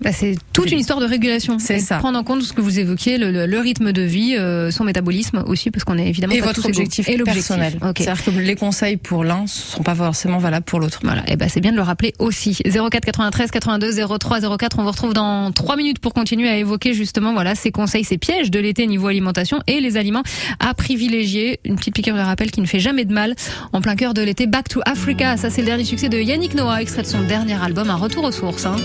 Bah, 0.00 0.12
c'est 0.12 0.36
toute 0.52 0.70
une 0.70 0.78
histoire 0.78 1.00
de 1.00 1.06
régulation. 1.06 1.58
C'est 1.58 1.80
ça. 1.80 1.98
Prendre 1.98 2.18
en 2.18 2.22
compte 2.22 2.42
ce 2.42 2.52
que 2.52 2.60
vous 2.60 2.78
évoquiez, 2.78 3.18
le, 3.18 3.32
le- 3.32 3.46
le 3.46 3.58
rythme 3.58 3.90
de 3.92 4.02
vie, 4.02 4.36
euh, 4.38 4.70
son 4.70 4.84
métabolisme 4.84 5.42
aussi, 5.46 5.72
parce 5.72 5.82
qu'on 5.84 5.98
est 5.98 6.06
évidemment 6.08 6.34
et 6.34 6.38
pas 6.40 6.46
votre 6.46 6.60
tous 6.62 6.68
objectif 6.68 7.08
et 7.08 7.16
personnel. 7.18 7.78
C'est-à-dire 7.96 8.24
que 8.24 8.30
les 8.30 8.54
conseils 8.54 8.96
pour 8.96 9.24
l'un 9.24 9.46
sont 9.48 9.82
pas 9.82 9.96
forcément 9.96 10.38
valables 10.38 10.64
pour 10.64 10.78
l'autre. 10.78 11.00
Voilà, 11.02 11.22
et 11.28 11.34
ben 11.36 11.48
c'est 11.48 11.60
bien 11.60 11.72
de 11.72 11.76
le 11.76 11.82
rappeler 11.82 12.14
aussi. 12.20 12.56
04 12.64 13.04
93 13.04 13.50
82 13.50 13.90
03 14.18 14.56
04. 14.56 14.78
On 14.78 14.82
vous 14.84 14.90
retrouve 14.90 15.14
dans 15.14 15.50
trois 15.50 15.76
minutes 15.76 15.98
pour 15.98 16.14
continuer 16.14 16.48
à 16.48 16.56
évoquer 16.56 16.94
justement 16.94 17.32
voilà 17.32 17.56
ces 17.56 17.72
conseils, 17.72 18.04
ces 18.04 18.18
pièges 18.18 18.50
de 18.52 18.60
l'été 18.60 18.86
niveau 18.86 19.08
alimentation 19.08 19.58
et 19.66 19.80
les 19.80 19.96
aliments 19.96 20.22
à 20.60 20.74
privilégier. 20.74 21.58
Une 21.64 21.74
petite 21.74 21.94
piqûre 21.94 22.14
de 22.16 22.20
rappel 22.20 22.50
qui 22.52 22.60
ne 22.60 22.66
fait 22.66 22.78
jamais 22.80 23.04
de 23.04 23.12
mal 23.12 23.34
en 23.72 23.80
plein 23.80 23.96
cœur 23.96 24.14
de 24.14 24.22
l'été. 24.22 24.46
Back 24.46 24.68
to 24.68 24.80
Africa, 24.86 25.36
ça 25.36 25.50
c'est 25.50 25.62
le 25.62 25.66
dernier 25.66 25.84
succès 25.84 26.08
de 26.08 26.18
Yannick 26.20 26.54
Noah, 26.54 26.82
extrait 26.82 27.02
de 27.02 27.08
son 27.08 27.22
dernier 27.22 27.60
album, 27.60 27.90
un 27.90 27.96
retour 27.96 28.22
aux 28.24 28.32
sources. 28.32 28.64
hein. 28.66 28.76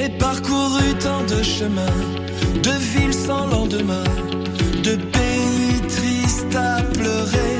J'ai 0.00 0.10
parcouru 0.10 0.94
tant 1.00 1.24
de 1.24 1.42
chemins, 1.42 1.98
de 2.62 2.70
villes 2.70 3.12
sans 3.12 3.46
lendemain, 3.46 4.04
de 4.84 4.94
pays 4.94 5.80
tristes 5.88 6.54
à 6.54 6.80
pleurer, 6.82 7.58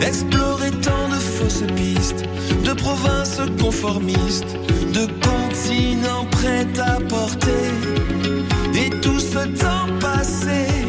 exploré 0.00 0.70
tant 0.70 1.08
de 1.08 1.18
fausses 1.18 1.64
pistes, 1.74 2.24
de 2.64 2.72
provinces 2.72 3.40
conformistes, 3.60 4.56
de 4.92 5.06
continents 5.28 6.26
prêts 6.30 6.68
à 6.78 7.00
porter, 7.00 7.68
et 8.76 8.90
tout 9.00 9.18
ce 9.18 9.44
temps 9.58 9.88
passé 9.98 10.83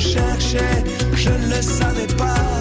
cherchais, 0.00 0.84
je 1.12 1.30
ne 1.30 1.54
le 1.54 1.62
savais 1.62 2.06
pas. 2.16 2.59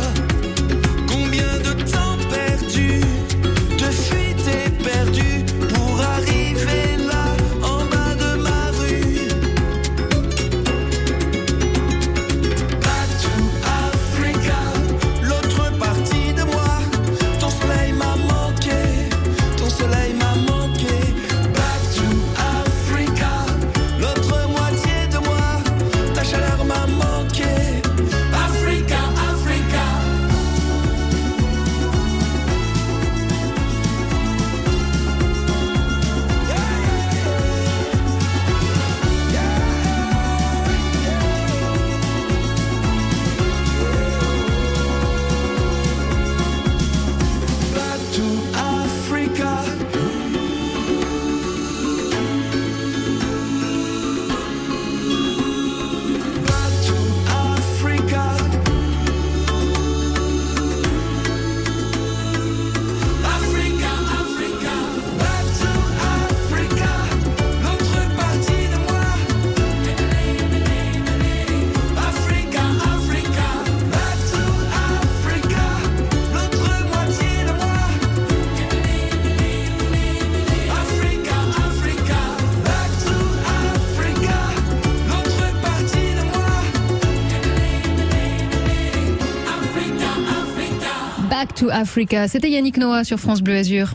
Back 91.30 91.54
to 91.56 91.70
Africa. 91.70 92.28
C'était 92.28 92.50
Yannick 92.50 92.78
Noah 92.78 93.04
sur 93.04 93.20
France 93.20 93.42
Bleu 93.42 93.56
Azur. 93.56 93.94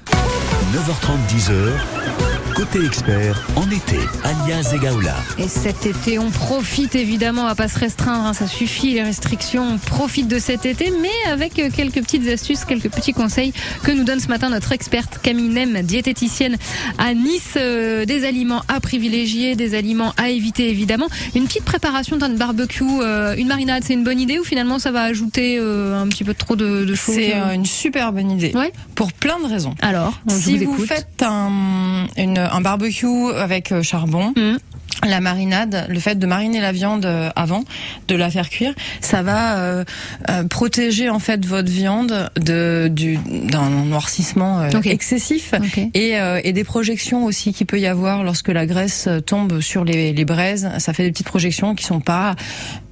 9h30, 0.72 1.18
10h. 1.28 2.23
Côté 2.54 2.84
expert, 2.86 3.42
en 3.56 3.68
été, 3.68 3.96
Alia 4.22 4.62
Zegaoula. 4.62 5.16
Et 5.38 5.48
cet 5.48 5.86
été, 5.86 6.20
on 6.20 6.30
profite 6.30 6.94
évidemment, 6.94 7.44
va 7.46 7.56
pas 7.56 7.66
se 7.66 7.78
restreindre, 7.80 8.26
hein, 8.26 8.32
ça 8.32 8.46
suffit 8.46 8.92
les 8.92 9.02
restrictions. 9.02 9.66
On 9.74 9.78
profite 9.78 10.28
de 10.28 10.38
cet 10.38 10.64
été, 10.64 10.92
mais 11.02 11.32
avec 11.32 11.58
euh, 11.58 11.68
quelques 11.74 12.00
petites 12.00 12.28
astuces, 12.28 12.64
quelques 12.64 12.90
petits 12.90 13.12
conseils 13.12 13.52
que 13.82 13.90
nous 13.90 14.04
donne 14.04 14.20
ce 14.20 14.28
matin 14.28 14.50
notre 14.50 14.70
experte 14.70 15.18
Camille 15.20 15.48
Nem, 15.48 15.82
diététicienne 15.82 16.56
à 16.98 17.12
Nice. 17.14 17.54
Euh, 17.56 18.04
des 18.04 18.24
aliments 18.24 18.62
à 18.68 18.78
privilégier, 18.80 19.56
des 19.56 19.74
aliments 19.74 20.12
à 20.16 20.28
éviter 20.30 20.70
évidemment. 20.70 21.06
Une 21.34 21.44
petite 21.46 21.64
préparation 21.64 22.16
d'un 22.16 22.28
barbecue, 22.30 22.84
euh, 23.02 23.34
une 23.36 23.48
marinade, 23.48 23.82
c'est 23.84 23.94
une 23.94 24.04
bonne 24.04 24.20
idée 24.20 24.38
ou 24.38 24.44
finalement 24.44 24.78
ça 24.78 24.92
va 24.92 25.02
ajouter 25.02 25.58
euh, 25.58 26.00
un 26.00 26.06
petit 26.06 26.22
peu 26.24 26.34
trop 26.34 26.54
de, 26.54 26.84
de 26.84 26.94
choses 26.94 27.16
C'est 27.16 27.32
une 27.54 27.66
super 27.66 28.12
bonne 28.12 28.30
idée. 28.30 28.52
Ouais. 28.54 28.72
Pour 28.94 29.12
plein 29.12 29.40
de 29.40 29.46
raisons. 29.46 29.74
Alors, 29.82 30.20
si 30.28 30.58
vous 30.58 30.78
faites 30.84 31.22
un, 31.22 32.06
une- 32.16 32.43
un 32.52 32.60
barbecue 32.60 33.30
avec 33.36 33.72
euh, 33.72 33.82
charbon, 33.82 34.32
Mhm. 34.36 34.58
La 35.04 35.20
marinade, 35.20 35.86
le 35.88 36.00
fait 36.00 36.16
de 36.18 36.26
mariner 36.26 36.60
la 36.60 36.72
viande 36.72 37.04
euh, 37.06 37.30
avant, 37.36 37.64
de 38.08 38.14
la 38.16 38.30
faire 38.30 38.48
cuire, 38.50 38.74
ça 39.00 39.22
va 39.22 39.58
euh, 39.58 39.84
euh, 40.30 40.44
protéger 40.44 41.08
en 41.10 41.18
fait 41.18 41.44
votre 41.44 41.70
viande 41.70 42.30
de 42.36 42.88
du 42.90 43.18
d'un 43.18 43.68
noircissement 43.70 44.60
euh, 44.60 44.70
excessif. 44.84 45.54
Et, 45.94 46.14
et 46.44 46.52
des 46.52 46.64
projections 46.64 47.24
aussi 47.24 47.52
qu'il 47.52 47.66
peut 47.66 47.78
y 47.80 47.86
avoir 47.86 48.24
lorsque 48.24 48.48
la 48.48 48.66
graisse 48.66 49.08
tombe 49.26 49.60
sur 49.60 49.84
les, 49.84 50.12
les 50.12 50.24
braises. 50.24 50.68
Ça 50.78 50.92
fait 50.92 51.04
des 51.04 51.10
petites 51.12 51.26
projections 51.26 51.74
qui 51.74 51.84
sont 51.84 52.00
pas 52.00 52.34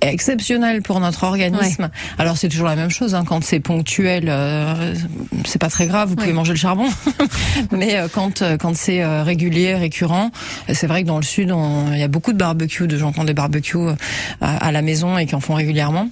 exceptionnelles 0.00 0.82
pour 0.82 1.00
notre 1.00 1.24
organisme. 1.24 1.90
Alors 2.18 2.36
c'est 2.36 2.48
toujours 2.48 2.66
la 2.66 2.76
même 2.76 2.90
chose. 2.90 3.14
Hein, 3.14 3.24
quand 3.26 3.42
c'est 3.44 3.60
ponctuel, 3.60 4.32
c'est 5.44 5.60
pas 5.60 5.68
très 5.70 5.86
grave. 5.86 6.08
Vous 6.10 6.16
pouvez 6.16 6.28
Ouais. 6.28 6.32
manger 6.34 6.52
le 6.52 6.58
charbon. 6.58 6.86
Mais 7.72 7.96
quand 8.12 8.42
quand 8.60 8.74
c'est 8.76 9.04
régulier, 9.22 9.74
récurrent, 9.74 10.30
c'est 10.72 10.86
vrai 10.86 11.02
que 11.02 11.08
dans 11.08 11.16
le 11.18 11.22
sud, 11.24 11.50
on- 11.52 11.92
y 12.02 12.04
a 12.04 12.08
beaucoup 12.08 12.32
de 12.32 12.38
barbecues, 12.38 12.86
de 12.86 12.96
gens 12.98 13.12
qui 13.12 13.20
ont 13.20 13.24
des 13.24 13.34
barbecues 13.34 13.76
euh, 13.78 13.94
à, 14.40 14.66
à 14.66 14.72
la 14.72 14.82
maison 14.82 15.16
et 15.18 15.26
qui 15.26 15.34
en 15.34 15.40
font 15.40 15.54
régulièrement. 15.54 16.08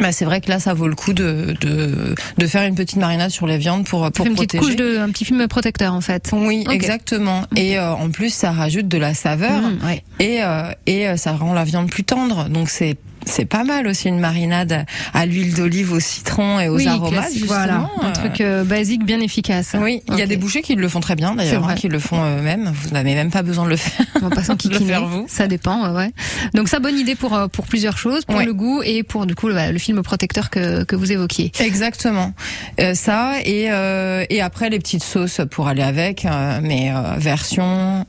Bah, 0.00 0.10
c'est 0.10 0.24
vrai 0.24 0.40
que 0.40 0.48
là, 0.48 0.58
ça 0.58 0.74
vaut 0.74 0.88
le 0.88 0.96
coup 0.96 1.12
de, 1.12 1.54
de, 1.60 2.16
de 2.36 2.46
faire 2.48 2.64
une 2.66 2.74
petite 2.74 2.96
marinade 2.96 3.30
sur 3.30 3.46
les 3.46 3.58
viandes 3.58 3.86
pour, 3.86 4.10
pour 4.10 4.26
une 4.26 4.34
petite 4.34 4.56
protéger. 4.56 4.76
couche 4.76 4.76
de, 4.76 4.98
un 4.98 5.08
petit 5.10 5.24
film 5.24 5.46
protecteur 5.46 5.94
en 5.94 6.00
fait. 6.00 6.30
Oui, 6.32 6.64
exactement. 6.68 7.44
Et 7.54 7.78
euh, 7.78 7.92
en 7.92 8.10
plus, 8.10 8.34
ça 8.34 8.50
rajoute 8.50 8.88
de 8.88 8.98
la 8.98 9.14
saveur 9.14 9.60
Mmh, 9.60 9.86
ouais. 9.86 10.02
et 10.18 10.42
euh, 10.42 10.72
et 10.86 11.16
ça 11.16 11.32
rend 11.32 11.52
la 11.52 11.62
viande 11.62 11.88
plus 11.90 12.02
tendre. 12.02 12.48
Donc 12.48 12.70
c'est 12.70 12.96
c'est 13.26 13.44
pas 13.44 13.64
mal 13.64 13.86
aussi 13.86 14.08
une 14.08 14.18
marinade 14.20 14.86
à 15.12 15.26
l'huile 15.26 15.54
d'olive, 15.54 15.92
au 15.92 16.00
citron 16.00 16.60
et 16.60 16.68
aux 16.68 16.76
oui, 16.76 16.86
aromates. 16.86 17.32
voilà, 17.46 17.90
un 18.02 18.08
Euh, 18.08 18.12
truc 18.12 18.40
euh, 18.40 18.64
basique 18.64 19.04
bien 19.04 19.20
efficace. 19.20 19.74
Oui, 19.80 20.02
il 20.08 20.18
y 20.18 20.22
a 20.22 20.26
des 20.26 20.36
bouchers 20.36 20.62
qui 20.62 20.74
le 20.74 20.88
font 20.88 21.00
très 21.00 21.16
bien 21.16 21.34
d'ailleurs, 21.34 21.68
hein, 21.68 21.74
qui 21.74 21.88
le 21.88 21.98
font 21.98 22.22
eux-mêmes. 22.38 22.72
Vous 22.74 22.90
n'avez 22.90 23.14
même 23.14 23.30
pas 23.30 23.42
besoin 23.42 23.64
de 23.64 23.70
le 23.70 23.76
faire. 23.76 24.06
On 24.16 24.28
va 24.28 24.30
pas 24.30 24.42
de 24.42 24.68
le 24.68 24.78
faire 24.80 25.06
vous. 25.06 25.24
Ça 25.28 25.46
dépend, 25.46 25.92
ouais. 25.94 26.10
Donc 26.54 26.68
ça, 26.68 26.78
bonne 26.80 26.98
idée 26.98 27.14
pour 27.14 27.34
euh, 27.34 27.48
pour 27.48 27.66
plusieurs 27.66 27.98
choses, 27.98 28.24
pour 28.24 28.36
Ouais. 28.36 28.44
le 28.44 28.54
goût 28.54 28.82
et 28.84 29.02
pour 29.02 29.26
du 29.26 29.34
coup 29.34 29.48
le, 29.48 29.72
le 29.72 29.78
film 29.78 30.02
protecteur 30.02 30.50
que 30.50 30.84
que 30.84 30.96
vous 30.96 31.12
évoquiez. 31.12 31.52
Exactement. 31.60 32.32
Euh, 32.80 32.94
ça 32.94 33.34
et 33.44 33.70
euh, 33.70 34.24
et 34.30 34.40
après 34.40 34.70
les 34.70 34.78
petites 34.78 35.04
sauces 35.04 35.40
pour 35.50 35.68
aller 35.68 35.82
avec, 35.82 36.24
euh, 36.24 36.60
mais 36.62 36.90
euh, 36.92 37.14
version 37.18 38.04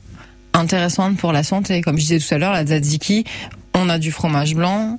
intéressante 0.52 1.16
pour 1.16 1.32
la 1.32 1.42
santé. 1.42 1.80
Comme 1.82 1.96
je 1.96 2.02
disais 2.02 2.18
tout 2.18 2.34
à 2.34 2.38
l'heure, 2.38 2.52
la 2.52 2.64
tzatziki, 2.64 3.24
on 3.74 3.88
a 3.88 3.98
du 3.98 4.10
fromage 4.10 4.54
blanc. 4.54 4.98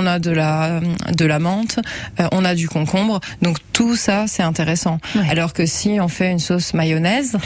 On 0.00 0.06
a 0.06 0.18
de 0.18 0.30
la 0.30 0.80
de 1.12 1.24
la 1.24 1.38
menthe, 1.40 1.80
euh, 2.20 2.28
on 2.32 2.44
a 2.44 2.54
du 2.54 2.68
concombre, 2.68 3.20
donc 3.42 3.56
tout 3.72 3.96
ça 3.96 4.26
c'est 4.28 4.42
intéressant. 4.44 4.98
Ouais. 5.16 5.28
Alors 5.30 5.52
que 5.52 5.66
si 5.66 5.98
on 6.00 6.06
fait 6.08 6.30
une 6.30 6.38
sauce 6.38 6.72
mayonnaise, 6.74 7.36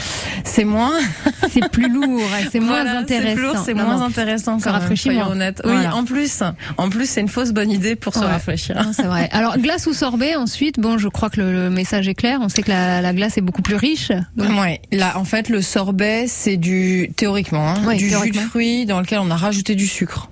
c'est 0.43 0.65
moins 0.65 0.91
C'est 1.51 1.67
plus 1.69 1.89
lourd, 1.91 2.21
c'est 2.51 2.59
moins 2.59 2.85
intéressant. 2.85 3.63
C'est 3.65 3.73
moins 3.73 3.97
non. 3.97 4.05
intéressant. 4.05 4.57
Quand 4.59 4.71
même, 4.71 4.81
rafraîchit 4.81 5.03
soyons 5.03 5.27
honnêtes. 5.31 5.61
Voilà. 5.63 5.79
Oui, 5.79 5.87
en 5.87 6.03
plus, 6.05 6.43
en 6.77 6.89
plus 6.89 7.09
c'est 7.09 7.21
une 7.21 7.27
fausse 7.27 7.51
bonne 7.51 7.71
idée 7.71 7.95
pour 7.95 8.13
se 8.13 8.19
rafraîchir. 8.19 8.79
C'est 8.93 9.03
vrai. 9.03 9.29
Alors 9.31 9.57
glace 9.57 9.87
ou 9.87 9.93
sorbet 9.93 10.35
ensuite. 10.35 10.79
Bon, 10.79 10.97
je 10.97 11.07
crois 11.07 11.29
que 11.29 11.41
le, 11.41 11.51
le 11.51 11.69
message 11.69 12.07
est 12.07 12.13
clair. 12.15 12.39
On 12.41 12.49
sait 12.49 12.61
que 12.63 12.69
la, 12.71 13.01
la 13.01 13.13
glace 13.13 13.37
est 13.37 13.41
beaucoup 13.41 13.61
plus 13.61 13.75
riche. 13.75 14.11
Donc, 14.37 14.49
Ouais, 14.59 14.81
là 14.91 15.13
en 15.17 15.25
fait 15.25 15.49
le 15.49 15.61
sorbet 15.61 16.25
c'est 16.27 16.57
du 16.57 17.09
théoriquement 17.15 17.67
hein, 17.69 17.83
Ouais, 17.85 17.95
du 17.97 18.09
théoriquement. 18.09 18.41
jus 18.41 18.45
de 18.45 18.49
fruits 18.49 18.85
dans 18.85 18.99
lequel 18.99 19.19
on 19.19 19.31
a 19.31 19.35
rajouté 19.35 19.75
du 19.75 19.87
sucre. 19.87 20.29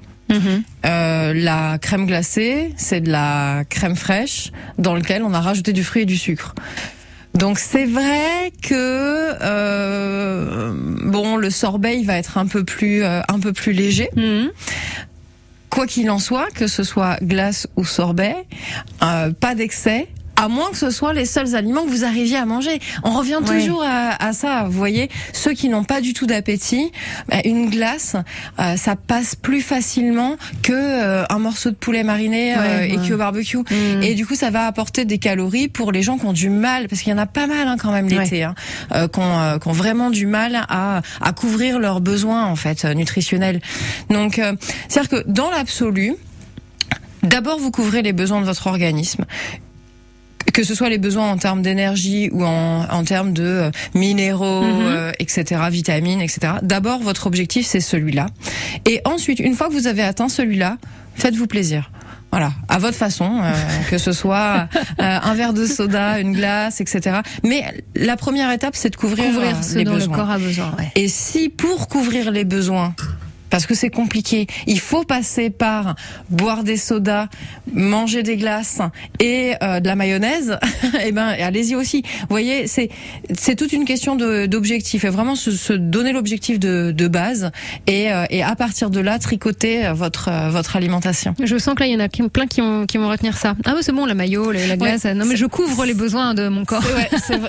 Euh, 0.86 1.34
la 1.34 1.78
crème 1.78 2.06
glacée 2.06 2.74
c'est 2.78 3.02
de 3.02 3.12
la 3.12 3.64
crème 3.70 3.96
fraîche 3.96 4.52
dans 4.78 4.96
lequel 4.96 5.24
on 5.24 5.34
a 5.34 5.42
rajouté 5.42 5.74
du 5.74 5.84
fruit 5.84 6.04
et 6.04 6.06
du 6.06 6.18
sucre. 6.18 6.56
Donc 7.34 7.60
c'est 7.60 7.86
vrai 7.86 8.52
que 8.62 8.74
euh, 9.42 10.74
bon 11.04 11.38
le 11.38 11.50
sorbet 11.50 11.98
il 11.98 12.06
va 12.06 12.18
être 12.18 12.38
un 12.38 12.46
peu 12.46 12.64
plus 12.64 13.04
euh, 13.04 13.22
un 13.30 13.40
peu 13.40 13.54
plus 13.54 13.72
léger. 13.72 14.10
Mhm. 14.16 14.50
Quoi 15.70 15.88
qu'il 15.88 16.10
en 16.12 16.20
soit, 16.20 16.48
que 16.54 16.68
ce 16.68 16.84
soit 16.84 17.18
glace 17.24 17.68
ou 17.78 17.86
sorbet, 17.86 18.36
euh, 19.04 19.32
pas 19.32 19.56
d'excès. 19.56 20.08
À 20.36 20.48
moins 20.48 20.72
que 20.72 20.78
ce 20.78 20.90
soit 20.90 21.14
les 21.14 21.26
seuls 21.26 21.56
aliments 21.56 21.84
que 21.84 21.90
vous 21.90 22.04
arriviez 22.04 22.38
à 22.38 22.46
manger. 22.46 22.80
On 23.04 23.12
revient 23.12 23.38
Ouais. 23.48 23.60
toujours 23.60 23.84
à, 23.84 24.24
à 24.24 24.34
ça. 24.34 24.64
Vous 24.66 24.72
voyez, 24.72 25.10
ceux 25.34 25.52
qui 25.54 25.70
n'ont 25.70 25.84
pas 25.84 26.02
du 26.02 26.14
tout 26.14 26.26
d'appétit, 26.26 26.92
bah, 27.30 27.38
une 27.46 27.70
glace, 27.70 28.16
euh, 28.60 28.76
ça 28.76 28.96
passe 28.96 29.36
plus 29.36 29.62
facilement 29.62 30.38
que 30.64 30.74
euh, 30.74 31.24
un 31.30 31.38
morceau 31.40 31.70
de 31.70 31.76
poulet 31.76 32.04
mariné 32.04 32.56
euh, 32.58 32.84
et 32.86 32.98
ouais. 32.98 33.04
cuit 33.04 33.14
au 33.14 33.18
barbecue. 33.18 33.58
Mhm. 33.58 34.02
Et 34.02 34.16
du 34.16 34.26
coup, 34.26 34.34
ça 34.36 34.50
va 34.50 34.66
apporter 34.66 35.06
des 35.06 35.20
calories 35.20 35.68
pour 35.68 35.92
les 35.92 36.02
gens 36.02 36.18
qui 36.18 36.26
ont 36.26 36.34
du 36.34 36.50
mal, 36.50 36.88
parce 36.88 37.02
qu'il 37.02 37.12
y 37.12 37.16
en 37.16 37.20
a 37.20 37.28
pas 37.28 37.46
mal 37.46 37.68
hein, 37.68 37.76
quand 37.80 37.92
même 37.92 38.08
l'été, 38.08 38.44
hein, 38.44 38.56
euh, 38.96 39.08
qui, 39.08 39.20
ont, 39.20 39.40
euh, 39.40 39.58
qui 39.60 39.68
ont 39.68 39.74
vraiment 39.74 40.10
du 40.10 40.26
mal 40.26 40.56
à, 40.70 41.02
à 41.22 41.34
couvrir 41.34 41.78
leurs 41.78 42.02
besoins 42.02 42.46
en 42.46 42.56
fait 42.56 42.86
euh, 42.86 42.94
nutritionnels. 42.96 43.62
Donc, 44.10 44.40
euh, 44.40 44.54
c'est-à-dire 44.88 45.10
que 45.24 45.30
dans 45.30 45.52
l'absolu, 45.52 46.16
d'abord 47.22 47.60
vous 47.60 47.70
couvrez 47.70 48.02
les 48.02 48.14
besoins 48.14 48.42
de 48.42 48.46
votre 48.46 48.66
organisme 48.68 49.26
que 50.54 50.64
ce 50.64 50.76
soit 50.76 50.90
les 50.90 50.98
besoins 50.98 51.30
en 51.32 51.38
termes 51.38 51.62
d'énergie 51.62 52.30
ou 52.32 52.44
en, 52.46 52.86
en 52.90 53.04
termes 53.04 53.34
de 53.34 53.44
euh, 53.44 53.72
minéraux, 53.94 54.62
Mhm. 54.64 54.82
euh, 54.86 55.12
etc., 55.20 55.62
vitamines, 55.70 56.22
etc. 56.22 56.54
D'abord, 56.62 57.00
votre 57.00 57.28
objectif, 57.28 57.66
c'est 57.66 57.80
celui-là. 57.82 58.28
Et 58.86 59.02
ensuite, 59.06 59.40
une 59.40 59.56
fois 59.56 59.68
que 59.68 59.74
vous 59.74 59.88
avez 59.88 60.02
atteint 60.04 60.30
celui-là, 60.30 60.78
faites-vous 61.16 61.48
plaisir. 61.48 61.92
Voilà, 62.32 62.54
à 62.70 62.78
votre 62.80 62.96
façon, 62.96 63.42
euh, 63.44 63.52
que 63.90 63.98
ce 63.98 64.14
soit 64.14 64.70
euh, 65.02 65.20
un 65.22 65.34
verre 65.34 65.52
de 65.54 65.66
soda, 65.66 66.20
une 66.20 66.32
glace, 66.32 66.80
etc. 66.80 67.18
Mais 67.44 67.66
la 67.96 68.16
première 68.16 68.50
étape, 68.52 68.76
c'est 68.78 68.90
de 68.90 68.96
couvrir, 68.96 69.26
Couvrir 69.34 69.58
euh, 69.58 69.62
ce 69.62 69.78
les 69.78 69.84
dont 69.84 69.94
besoins. 69.96 70.16
le 70.16 70.22
corps 70.22 70.32
a 70.32 70.38
besoin. 70.38 70.72
Ouais. 70.78 70.92
Et 70.96 71.10
si 71.10 71.50
pour 71.50 71.90
couvrir 71.90 72.32
les 72.32 72.46
besoins, 72.46 72.96
parce 73.52 73.68
que 73.68 73.76
c'est 73.76 73.92
compliqué, 73.92 74.48
il 74.66 74.80
faut 74.80 75.04
passer 75.04 75.52
par 75.52 75.96
boire 76.30 76.64
des 76.64 76.78
sodas, 76.78 77.28
manger 77.72 78.24
des 78.24 78.38
glaces 78.38 78.82
et 79.20 79.54
euh, 79.62 79.80
de 79.80 79.88
la 79.88 79.96
mayonnaise, 79.96 80.58
et 81.06 81.12
ben 81.12 81.28
allez-y 81.28 81.76
aussi. 81.76 82.02
Vous 82.22 82.28
voyez, 82.30 82.66
c'est 82.66 82.90
c'est 83.32 83.56
toute 83.56 83.74
une 83.74 83.86
question 83.86 84.16
d'objectif 84.16 85.04
et 85.04 85.10
vraiment 85.10 85.36
se, 85.36 85.52
se 85.52 85.74
donner 85.74 86.14
l'objectif 86.14 86.60
de, 86.60 86.92
de 86.96 87.08
base 87.08 87.52
et, 87.88 88.12
euh, 88.12 88.26
et 88.30 88.44
à 88.44 88.56
partir 88.56 88.90
de 88.90 89.00
là 89.00 89.20
tricoter 89.20 89.86
euh, 89.86 89.94
votre 89.94 90.30
euh, 90.30 90.50
votre 90.50 90.76
alimentation. 90.76 91.36
Je 91.42 91.58
sens 91.58 91.76
que 91.76 91.82
là, 91.82 91.88
il 91.88 91.94
y 91.94 91.96
en 91.96 92.00
a 92.00 92.10
plein 92.10 92.48
qui 92.48 92.62
vont, 92.62 92.86
qui 92.86 92.98
vont 92.98 93.10
retenir 93.10 93.38
ça. 93.38 93.56
Ah, 93.66 93.74
bah, 93.74 93.80
c'est 93.82 93.92
bon, 93.92 94.06
la 94.06 94.14
maillot, 94.14 94.52
la, 94.52 94.66
la 94.68 94.78
glace. 94.78 95.06
non, 95.06 95.26
mais 95.26 95.36
je 95.36 95.46
couvre 95.46 95.86
les 95.86 95.94
besoins 95.94 96.34
de 96.34 96.48
mon 96.48 96.66
corps. 96.66 96.84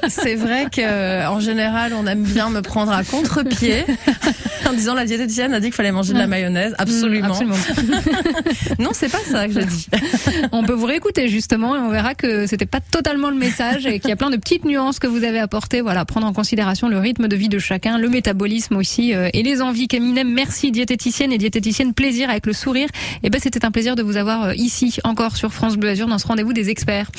C'est 0.09 0.35
vrai, 0.35 0.43
vrai 0.43 0.67
que 0.71 1.27
en 1.29 1.41
général, 1.41 1.93
on 1.95 2.07
aime 2.07 2.23
bien 2.23 2.51
me 2.51 2.61
prendre 2.61 2.93
à 2.93 3.05
contre-pied 3.05 3.85
en 4.69 4.73
disant 4.73 4.95
la 4.95 5.05
diététicienne 5.05 5.55
a 5.55 5.61
dit 5.61 5.67
qu'il 5.67 5.75
fallait 5.75 5.92
manger 5.93 6.13
de 6.15 6.19
la 6.19 6.27
mayonnaise. 6.27 6.75
Absolument. 6.79 7.29
Mm, 7.29 7.31
absolument. 7.31 7.57
Non, 8.79 8.91
c'est 8.93 9.11
pas 9.11 9.19
ça 9.19 9.47
que 9.47 9.55
je 9.55 9.61
dis. 9.61 9.87
On 10.53 10.65
peut 10.65 10.73
vous 10.73 10.87
réécouter 10.87 11.29
justement 11.29 11.77
et 11.77 11.79
on 11.79 11.91
verra 11.91 12.15
que 12.15 12.47
c'était 12.47 12.67
pas 12.67 12.81
totalement 12.81 13.31
le 13.31 13.37
message 13.37 13.87
et 13.87 14.01
qu'il 14.01 14.11
y 14.11 14.13
a 14.13 14.17
plein 14.17 14.31
de 14.31 14.37
petites 14.37 14.65
nuances 14.65 14.99
que 14.99 15.07
vous 15.07 15.25
avez 15.25 15.39
apportées. 15.39 15.81
Voilà, 15.81 16.05
prendre 16.05 16.27
en 16.27 16.33
considération 16.33 16.89
le 16.89 16.99
rythme 16.99 17.29
de 17.29 17.37
vie 17.37 17.49
de 17.49 17.59
chacun, 17.59 17.99
le 17.99 18.09
métabolisme 18.09 18.77
aussi 18.77 19.15
euh, 19.15 19.29
et 19.33 19.43
les 19.43 19.63
envies. 19.63 19.89
Camille 19.89 20.13
Nem, 20.13 20.33
merci 20.33 20.71
diététicienne 20.71 21.33
et 21.33 21.39
diététicienne 21.39 21.95
plaisir 21.95 22.31
avec 22.31 22.47
le 22.47 22.53
sourire. 22.53 22.89
Et 23.23 23.31
ben 23.31 23.41
c'était 23.41 23.65
un 23.65 23.71
plaisir 23.71 23.97
de 23.97 24.03
vous 24.03 24.17
avoir 24.17 24.45
euh, 24.45 24.55
ici 24.55 24.99
encore 25.05 25.37
sur 25.37 25.53
France 25.53 25.77
Bleu 25.77 25.91
Azur 25.91 26.07
dans 26.07 26.19
ce 26.19 26.27
rendez-vous 26.27 26.53
des 26.53 26.71
experts. 26.71 27.11